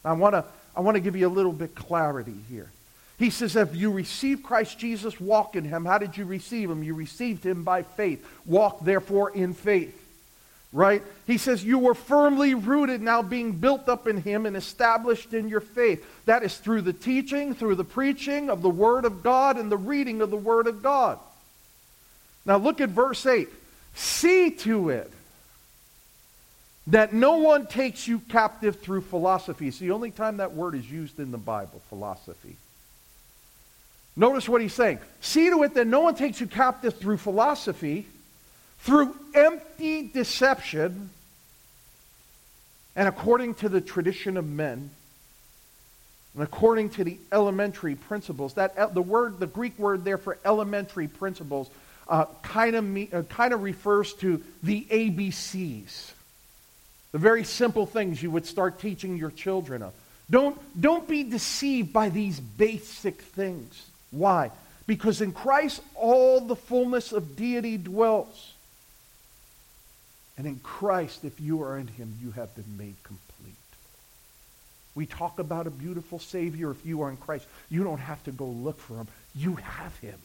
[0.04, 0.44] I want to
[0.76, 2.72] I want to give you a little bit clarity here.
[3.20, 5.84] He says, if you receive Christ Jesus, walk in him.
[5.84, 6.84] How did you receive him?
[6.84, 8.26] You received him by faith.
[8.46, 9.94] Walk, therefore, in faith.
[10.72, 11.04] Right?
[11.28, 15.50] He says, you were firmly rooted, now being built up in him and established in
[15.50, 16.06] your faith.
[16.26, 19.78] That is through the teaching, through the preaching of the Word of God and the
[19.78, 21.20] reading of the Word of God.
[22.46, 23.50] Now look at verse 8.
[23.96, 25.12] See to it
[26.90, 29.68] that no one takes you captive through philosophy.
[29.68, 32.56] It's the only time that word is used in the Bible, philosophy.
[34.16, 35.00] Notice what he's saying.
[35.22, 38.06] See to it that no one takes you captive through philosophy,
[38.80, 41.10] through empty deception,
[42.96, 44.90] and according to the tradition of men,
[46.34, 48.56] and according to the elementary principles.
[48.56, 51.70] That the word, the Greek word there for elementary principles,
[52.42, 56.12] kind of kind of refers to the ABCs,
[57.12, 59.94] the very simple things you would start teaching your children of.
[60.30, 63.88] Don't, don't be deceived by these basic things.
[64.12, 64.52] Why?
[64.86, 68.54] Because in Christ all the fullness of deity dwells.
[70.38, 73.56] And in Christ, if you are in him, you have been made complete.
[74.96, 76.72] We talk about a beautiful Savior.
[76.72, 79.08] If you are in Christ, you don't have to go look for him.
[79.36, 80.18] You have him.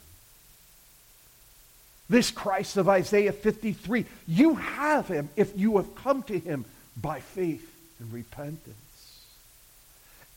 [2.09, 6.64] This Christ of Isaiah 53, you have him if you have come to him
[6.97, 8.77] by faith and repentance.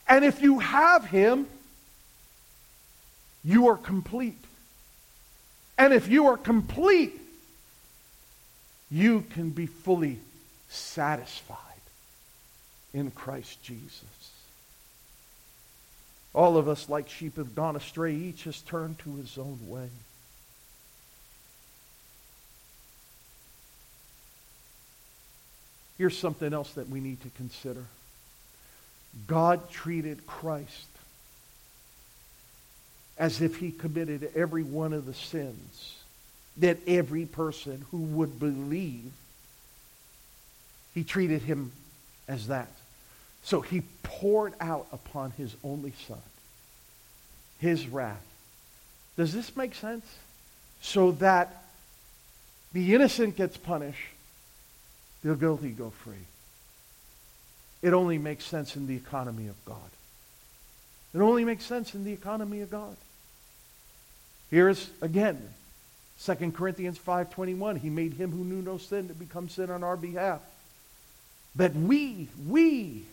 [0.08, 1.46] And if you have him,
[3.44, 4.38] you are complete.
[5.76, 7.18] And if you are complete,
[8.90, 10.18] you can be fully
[10.68, 11.58] satisfied
[12.92, 14.04] in Christ Jesus.
[16.34, 18.14] All of us, like sheep, have gone astray.
[18.14, 19.88] Each has turned to his own way.
[25.98, 27.84] Here's something else that we need to consider.
[29.26, 30.86] God treated Christ
[33.18, 35.96] as if he committed every one of the sins
[36.58, 39.10] that every person who would believe,
[40.94, 41.72] he treated him
[42.28, 42.68] as that.
[43.42, 46.20] So he poured out upon his only son
[47.58, 48.24] his wrath.
[49.16, 50.06] Does this make sense?
[50.80, 51.64] So that
[52.72, 53.98] the innocent gets punished,
[55.22, 56.26] the guilty go free.
[57.82, 59.90] It only makes sense in the economy of God.
[61.14, 62.96] It only makes sense in the economy of God.
[64.50, 65.54] Here's again
[66.20, 69.96] 2 Corinthians 5:21 he made him who knew no sin to become sin on our
[69.96, 70.40] behalf
[71.56, 73.04] that we we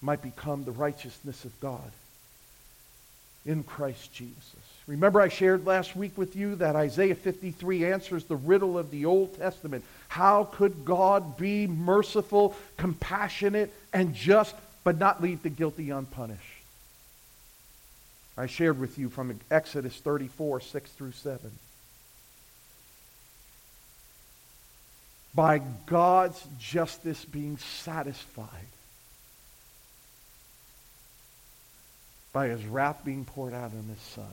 [0.00, 1.90] might become the righteousness of God
[3.44, 4.75] in Christ Jesus.
[4.86, 9.06] Remember I shared last week with you that Isaiah 53 answers the riddle of the
[9.06, 9.84] Old Testament.
[10.08, 16.40] How could God be merciful, compassionate, and just, but not leave the guilty unpunished?
[18.38, 21.50] I shared with you from Exodus 34, 6 through 7.
[25.34, 28.48] By God's justice being satisfied,
[32.32, 34.32] by his wrath being poured out on his son,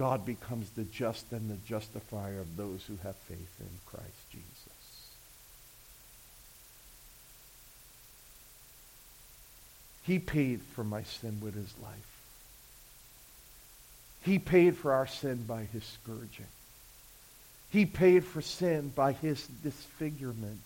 [0.00, 4.48] God becomes the just and the justifier of those who have faith in Christ Jesus.
[10.04, 12.22] He paid for my sin with his life.
[14.22, 16.48] He paid for our sin by his scourging.
[17.68, 20.62] He paid for sin by his disfigurement.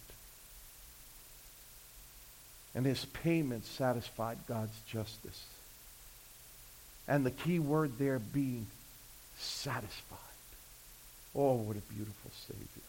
[2.72, 5.44] And his payment satisfied God's justice.
[7.08, 8.68] And the key word there being
[9.38, 10.18] satisfied.
[11.34, 12.82] Oh, what a beautiful Savior.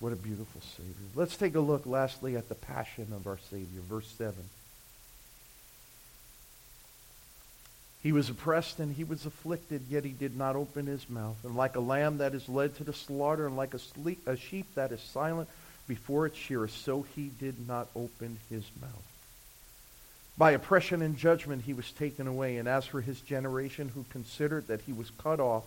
[0.00, 1.06] What a beautiful Savior.
[1.14, 3.80] Let's take a look, lastly, at the passion of our Savior.
[3.88, 4.34] Verse 7.
[8.02, 11.36] He was oppressed and he was afflicted, yet he did not open his mouth.
[11.44, 14.36] And like a lamb that is led to the slaughter, and like a, sleep, a
[14.36, 15.48] sheep that is silent
[15.86, 19.11] before its shearer, so he did not open his mouth.
[20.42, 22.56] By oppression and judgment he was taken away.
[22.56, 25.62] And as for his generation, who considered that he was cut off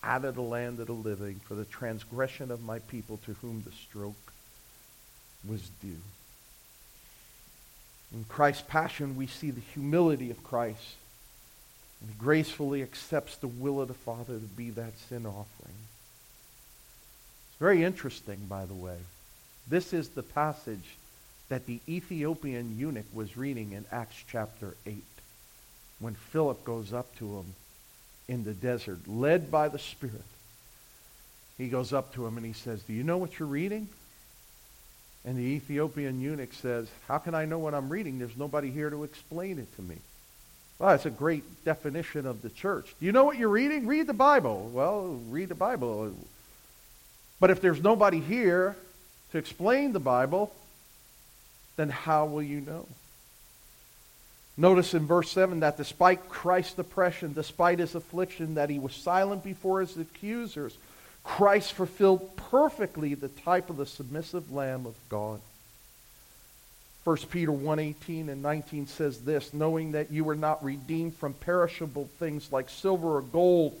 [0.00, 3.64] out of the land of the living for the transgression of my people to whom
[3.66, 4.32] the stroke
[5.44, 5.98] was due.
[8.14, 10.94] In Christ's passion, we see the humility of Christ.
[12.00, 15.74] And he gracefully accepts the will of the Father to be that sin offering.
[17.48, 18.98] It's very interesting, by the way.
[19.66, 20.94] This is the passage
[21.48, 25.02] that the Ethiopian eunuch was reading in Acts chapter 8
[25.98, 27.54] when Philip goes up to him
[28.28, 30.24] in the desert, led by the Spirit.
[31.56, 33.88] He goes up to him and he says, Do you know what you're reading?
[35.24, 38.18] And the Ethiopian eunuch says, How can I know what I'm reading?
[38.18, 39.96] There's nobody here to explain it to me.
[40.78, 42.94] Well, that's a great definition of the church.
[43.00, 43.86] Do you know what you're reading?
[43.86, 44.70] Read the Bible.
[44.72, 46.12] Well, read the Bible.
[47.40, 48.76] But if there's nobody here
[49.32, 50.52] to explain the Bible,
[51.76, 52.86] then how will you know?
[54.56, 59.44] Notice in verse 7 that despite Christ's oppression, despite his affliction, that he was silent
[59.44, 60.76] before his accusers,
[61.22, 65.40] Christ fulfilled perfectly the type of the submissive Lamb of God.
[67.04, 72.08] 1 Peter 1:18 and 19 says this, knowing that you were not redeemed from perishable
[72.18, 73.78] things like silver or gold,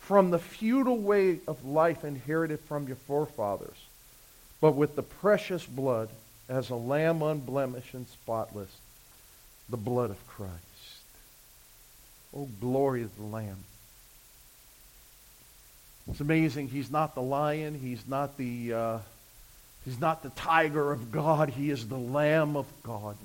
[0.00, 3.76] from the futile way of life inherited from your forefathers,
[4.60, 6.08] but with the precious blood
[6.48, 8.70] as a lamb unblemished and spotless,
[9.68, 10.52] the blood of Christ.
[12.36, 13.64] Oh, glory of the Lamb.
[16.10, 16.68] It's amazing.
[16.68, 17.78] He's not the lion.
[17.80, 18.98] He's not the, uh,
[19.84, 21.48] he's not the tiger of God.
[21.48, 23.16] He is the Lamb of God.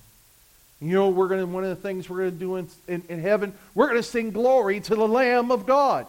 [0.79, 3.19] You know, we're to, one of the things we're going to do in, in, in
[3.19, 6.07] heaven, we're going to sing glory to the Lamb of God.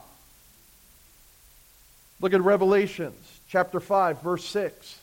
[2.21, 5.00] Look at Revelations chapter 5, verse 6.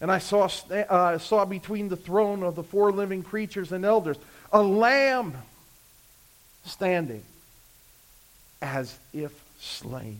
[0.00, 4.16] And I saw, uh, saw between the throne of the four living creatures and elders
[4.52, 5.34] a lamb
[6.64, 7.22] standing
[8.60, 10.18] as if slain.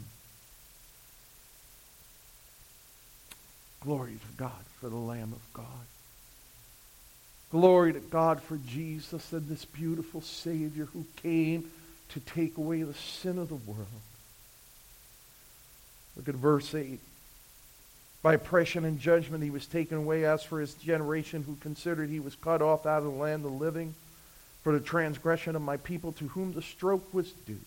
[3.81, 5.67] Glory to God for the Lamb of God.
[7.51, 11.71] Glory to God for Jesus and this beautiful Savior who came
[12.09, 13.87] to take away the sin of the world.
[16.17, 16.99] Look at verse 8.
[18.25, 20.25] By oppression and judgment he was taken away.
[20.25, 23.53] As for his generation who considered he was cut off out of the land of
[23.53, 23.95] the living,
[24.63, 27.61] for the transgression of my people to whom the stroke was due.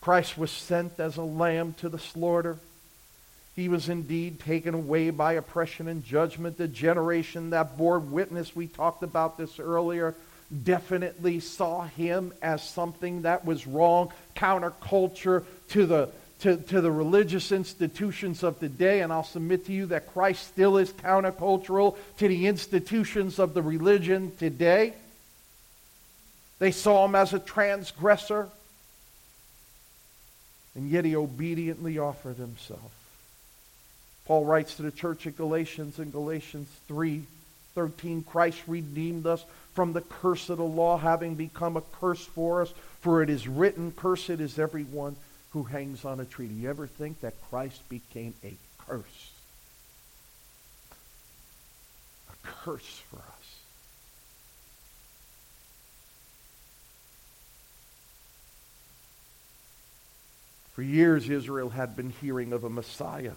[0.00, 2.58] Christ was sent as a lamb to the slaughter.
[3.56, 6.56] He was indeed taken away by oppression and judgment.
[6.56, 10.14] The generation that bore witness, we talked about this earlier,
[10.62, 16.08] definitely saw him as something that was wrong, counterculture to the
[16.40, 20.48] to, to the religious institutions of the day, and I'll submit to you that Christ
[20.48, 24.94] still is countercultural to the institutions of the religion today.
[26.58, 28.48] They saw him as a transgressor,
[30.74, 32.92] and yet he obediently offered himself.
[34.26, 37.22] Paul writes to the church at Galatians in Galatians 3
[37.74, 42.62] 13, Christ redeemed us from the curse of the law, having become a curse for
[42.62, 42.74] us.
[43.00, 45.14] For it is written, Cursed is everyone
[45.50, 46.46] who hangs on a tree.
[46.46, 49.32] Do you ever think that Christ became a curse?
[52.28, 53.56] A curse for us.
[60.72, 63.32] For years, Israel had been hearing of a Messiah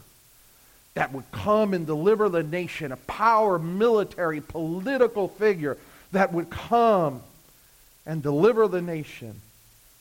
[0.93, 5.77] that would come and deliver the nation, a power, military, political figure
[6.11, 7.21] that would come
[8.05, 9.41] and deliver the nation.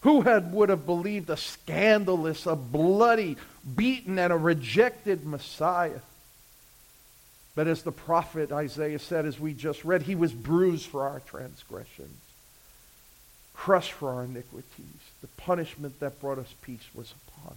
[0.03, 3.37] Who had, would have believed a scandalous, a bloody,
[3.77, 6.01] beaten, and a rejected Messiah?
[7.55, 11.21] But as the prophet Isaiah said, as we just read, he was bruised for our
[11.21, 12.19] transgressions,
[13.55, 15.11] crushed for our iniquities.
[15.21, 17.55] The punishment that brought us peace was upon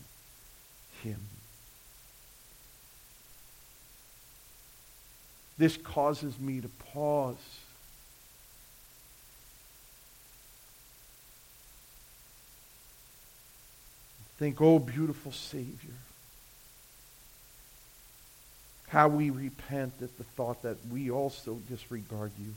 [1.02, 1.22] him.
[5.58, 7.38] This causes me to pause
[14.38, 15.94] Think, oh, beautiful Savior.
[18.88, 22.54] How we repent at the thought that we also disregard you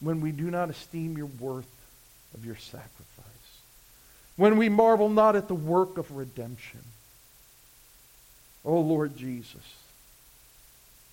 [0.00, 1.66] when we do not esteem your worth
[2.34, 3.24] of your sacrifice,
[4.36, 6.80] when we marvel not at the work of redemption.
[8.64, 9.76] Oh, Lord Jesus,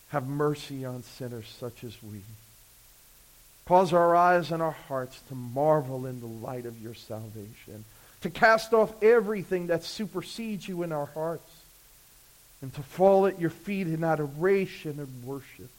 [0.10, 2.22] have mercy on sinners such as we.
[3.66, 7.86] Cause our eyes and our hearts to marvel in the light of your salvation
[8.22, 11.52] to cast off everything that supersedes you in our hearts,
[12.62, 15.70] and to fall at your feet in adoration and worship.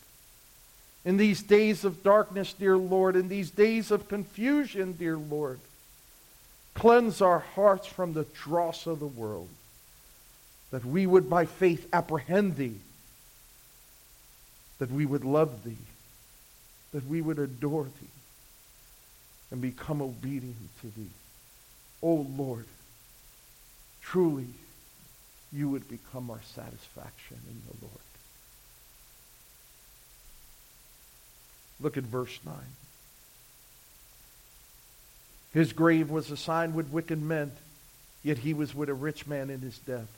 [1.04, 5.60] In these days of darkness, dear Lord, in these days of confusion, dear Lord,
[6.74, 9.48] cleanse our hearts from the dross of the world,
[10.70, 12.76] that we would by faith apprehend thee,
[14.78, 15.76] that we would love thee,
[16.92, 18.08] that we would adore thee,
[19.50, 21.10] and become obedient to thee.
[22.02, 22.66] Oh Lord,
[24.00, 24.48] truly
[25.52, 27.98] you would become our satisfaction in the Lord.
[31.80, 32.54] Look at verse 9.
[35.52, 37.52] His grave was assigned with wicked men,
[38.22, 40.08] yet he was with a rich man in his death,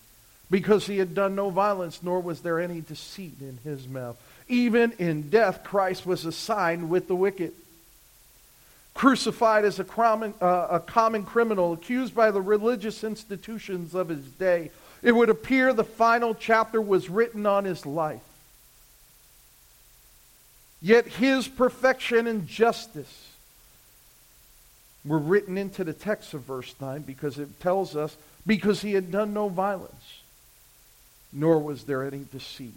[0.51, 4.17] because he had done no violence, nor was there any deceit in his mouth.
[4.47, 7.53] Even in death, Christ was assigned with the wicked
[8.95, 14.25] crucified as a common, uh, a common criminal, accused by the religious institutions of his
[14.25, 14.71] day.
[15.03, 18.23] It would appear the final chapter was written on his life.
[20.81, 23.33] Yet his perfection and justice
[25.05, 28.17] were written into the text of verse 9 because it tells us,
[28.47, 30.21] because he had done no violence,
[31.33, 32.75] nor was there any deceit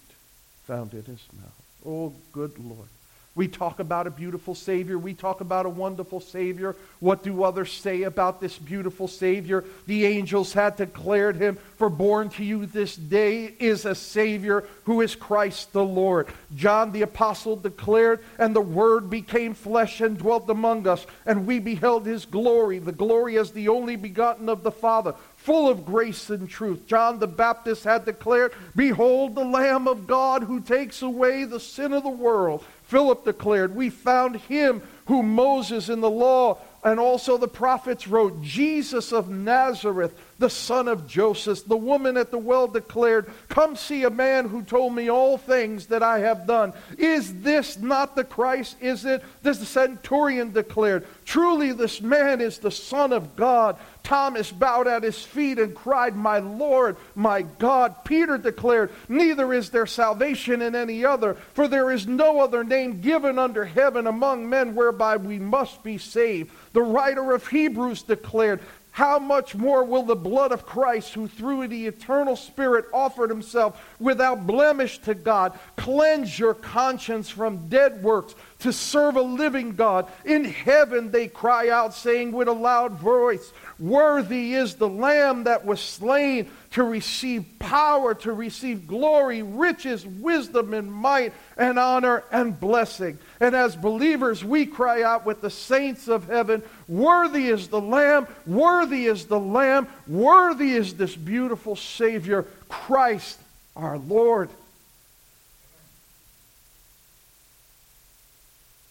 [0.65, 1.63] found in his mouth.
[1.85, 2.89] Oh, good Lord.
[3.37, 4.97] We talk about a beautiful Savior.
[4.97, 6.75] We talk about a wonderful Savior.
[6.99, 9.63] What do others say about this beautiful Savior?
[9.85, 15.01] The angels had declared him, For born to you this day is a Savior who
[15.01, 16.29] is Christ the Lord.
[16.55, 21.59] John the Apostle declared, And the Word became flesh and dwelt among us, and we
[21.59, 25.13] beheld his glory, the glory as the only begotten of the Father
[25.47, 26.85] full of grace and truth.
[26.87, 31.93] John the Baptist had declared, Behold the Lamb of God who takes away the sin
[31.93, 32.65] of the world.
[32.87, 38.41] Philip declared, We found him whom Moses in the law and also the prophets wrote,
[38.41, 41.65] Jesus of Nazareth, the son of Joseph.
[41.65, 45.87] The woman at the well declared, Come see a man who told me all things
[45.87, 46.73] that I have done.
[46.97, 48.77] Is this not the Christ?
[48.81, 49.23] Is it?
[49.41, 53.77] This The centurion declared, Truly this man is the Son of God.
[54.07, 58.05] Thomas bowed at his feet and cried, My Lord, my God.
[58.05, 63.01] Peter declared, Neither is there salvation in any other, for there is no other name
[63.01, 66.51] given under heaven among men whereby we must be saved.
[66.71, 68.61] The writer of Hebrews declared,
[68.97, 73.79] how much more will the blood of Christ, who through the eternal Spirit offered himself
[73.99, 80.07] without blemish to God, cleanse your conscience from dead works to serve a living God?
[80.25, 85.65] In heaven they cry out, saying with a loud voice, Worthy is the Lamb that
[85.65, 92.59] was slain to receive power, to receive glory, riches, wisdom, and might, and honor and
[92.59, 93.19] blessing.
[93.39, 98.27] And as believers, we cry out with the saints of heaven Worthy is the Lamb,
[98.45, 103.39] worthy is the Lamb, worthy is this beautiful Savior, Christ
[103.75, 104.49] our Lord.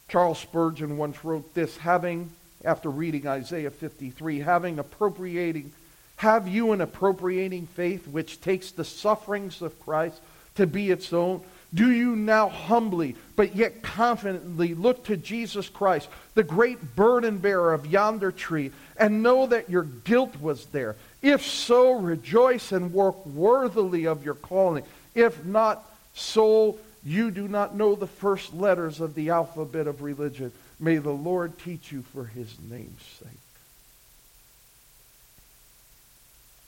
[0.08, 2.30] Charles Spurgeon once wrote this, having
[2.64, 5.72] after reading Isaiah 53, having appropriating,
[6.16, 10.20] have you an appropriating faith which takes the sufferings of Christ
[10.56, 11.42] to be its own?
[11.74, 17.74] Do you now humbly, but yet confidently look to Jesus Christ, the great burden bearer
[17.74, 20.96] of yonder tree, and know that your guilt was there?
[21.22, 24.84] If so, rejoice and work worthily of your calling.
[25.14, 25.84] If not
[26.14, 30.50] so, you do not know the first letters of the alphabet of religion.
[30.80, 33.28] May the Lord teach you for his name's sake.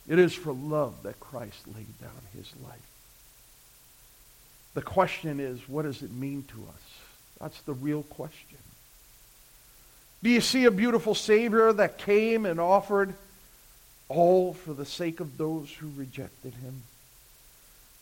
[0.07, 2.79] It is for love that Christ laid down his life.
[4.75, 6.81] The question is, what does it mean to us?
[7.41, 8.57] That's the real question.
[10.23, 13.13] Do you see a beautiful Savior that came and offered
[14.07, 16.83] all for the sake of those who rejected him?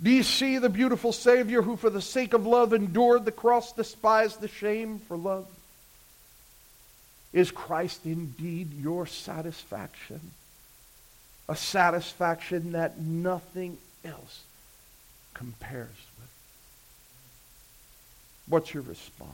[0.01, 3.73] Do you see the beautiful Savior who, for the sake of love, endured the cross,
[3.73, 5.47] despised the shame for love?
[7.33, 10.21] Is Christ indeed your satisfaction?
[11.49, 14.43] A satisfaction that nothing else
[15.33, 16.29] compares with.
[18.47, 19.31] What's your response?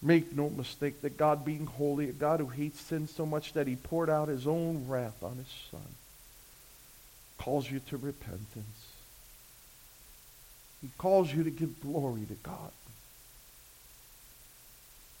[0.00, 3.68] Make no mistake that God being holy, a God who hates sin so much that
[3.68, 5.80] he poured out his own wrath on his son,
[7.42, 8.86] calls you to repentance.
[10.80, 12.70] He calls you to give glory to God.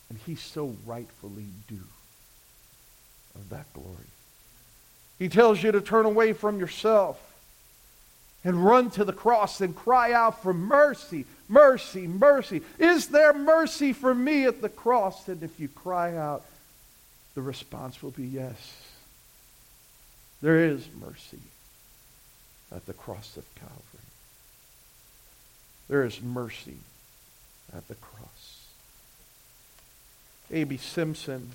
[0.08, 1.88] And he so rightfully due
[3.34, 4.06] of that glory.
[5.18, 7.18] He tells you to turn away from yourself
[8.44, 12.62] and run to the cross and cry out for mercy, mercy, mercy.
[12.78, 15.26] Is there mercy for me at the cross?
[15.26, 16.44] And if you cry out,
[17.34, 18.76] the response will be yes.
[20.40, 21.40] There is mercy
[22.74, 23.76] at the cross of Calvary.
[25.88, 26.78] There is mercy
[27.76, 28.66] at the cross.
[30.50, 30.76] A.B.
[30.76, 31.52] Simpson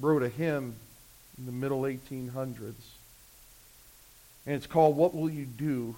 [0.00, 0.74] wrote a hymn
[1.38, 2.74] in the middle 1800s.
[4.46, 5.96] And it's called What Will You Do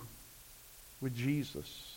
[1.01, 1.95] with Jesus?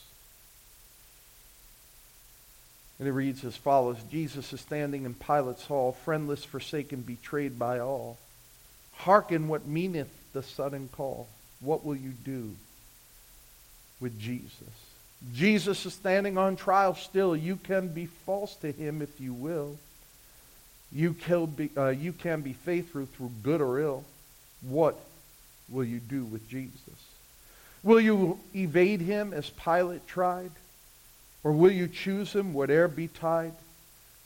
[2.99, 7.79] And it reads as follows Jesus is standing in Pilate's hall, friendless, forsaken, betrayed by
[7.79, 8.19] all.
[8.97, 11.27] Hearken what meaneth the sudden call.
[11.59, 12.55] What will you do
[13.99, 14.69] with Jesus?
[15.33, 17.35] Jesus is standing on trial still.
[17.35, 19.77] You can be false to him if you will.
[20.91, 24.03] You can be, uh, you can be faithful through good or ill.
[24.61, 24.99] What
[25.69, 26.79] will you do with Jesus?
[27.83, 30.51] Will you evade him as Pilate tried?
[31.43, 33.53] Or will you choose him, whate'er betide?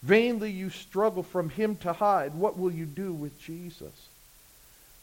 [0.02, 2.34] Vainly you struggle from him to hide.
[2.36, 4.08] What will you do with Jesus?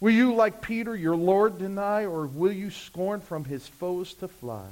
[0.03, 4.29] Will you, like Peter, your Lord deny, or will you scorn from his foes to
[4.29, 4.69] fly?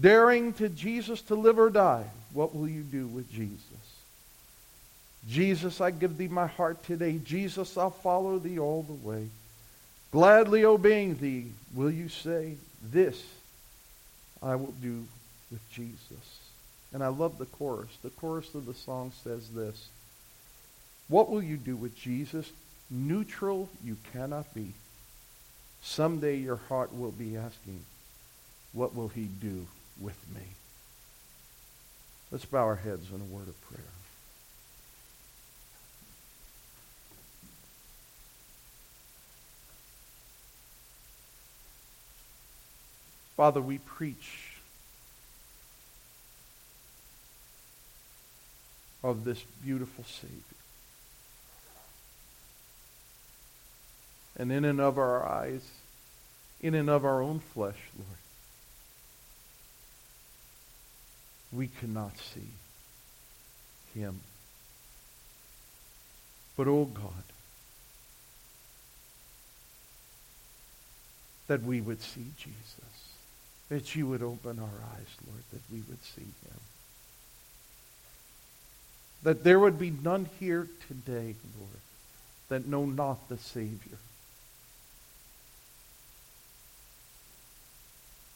[0.00, 3.60] daring to Jesus to live or die, what will you do with Jesus?
[5.28, 7.18] Jesus, I give thee my heart today.
[7.24, 9.28] Jesus, I'll follow thee all the way.
[10.12, 13.20] Gladly obeying thee, will you say, This
[14.42, 15.04] I will do
[15.50, 16.40] with Jesus?
[16.92, 17.90] And I love the chorus.
[18.02, 19.88] The chorus of the song says this
[21.08, 22.50] What will you do with Jesus?
[22.96, 24.72] Neutral you cannot be.
[25.82, 27.80] Someday your heart will be asking,
[28.72, 29.66] what will he do
[30.00, 30.42] with me?
[32.30, 33.80] Let's bow our heads in a word of prayer.
[43.36, 44.52] Father, we preach
[49.02, 50.38] of this beautiful Savior.
[54.36, 55.62] And in and of our eyes,
[56.60, 58.18] in and of our own flesh, Lord,
[61.52, 62.40] we cannot see
[63.94, 64.20] him.
[66.56, 67.24] But, oh God,
[71.46, 73.14] that we would see Jesus,
[73.68, 76.60] that you would open our eyes, Lord, that we would see him.
[79.22, 81.80] That there would be none here today, Lord,
[82.48, 83.98] that know not the Savior.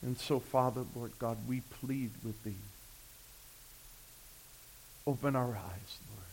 [0.03, 2.55] And so, Father, Lord God, we plead with thee.
[5.07, 6.25] Open our eyes, Lord.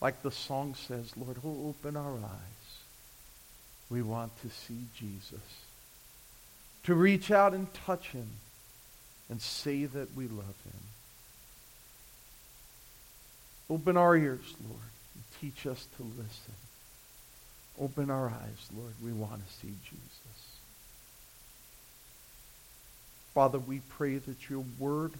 [0.00, 2.64] Like the song says, Lord, oh, open our eyes.
[3.90, 5.40] We want to see Jesus.
[6.84, 8.28] To reach out and touch him
[9.28, 10.80] and say that we love him.
[13.70, 14.82] Open our ears, Lord,
[15.14, 16.54] and teach us to listen.
[17.80, 18.92] Open our eyes, Lord.
[19.02, 20.23] We want to see Jesus.
[23.34, 25.12] Father, we pray that your word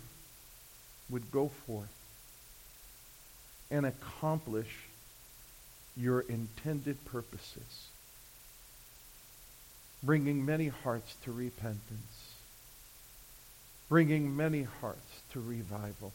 [1.11, 1.89] would go forth
[3.71, 4.73] and accomplish
[5.97, 7.89] your intended purposes,
[10.03, 12.33] bringing many hearts to repentance,
[13.89, 16.13] bringing many hearts to revival,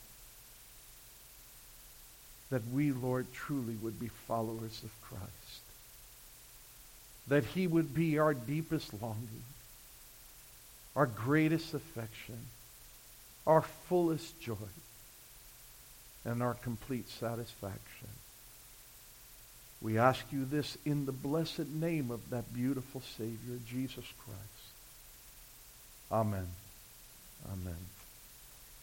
[2.49, 5.61] that we, Lord, truly would be followers of Christ,
[7.27, 9.43] that he would be our deepest longing,
[10.95, 12.39] our greatest affection,
[13.45, 14.55] our fullest joy,
[16.25, 18.09] and our complete satisfaction.
[19.81, 24.39] We ask you this in the blessed name of that beautiful Savior, Jesus Christ.
[26.11, 26.47] Amen.
[27.51, 27.77] Amen.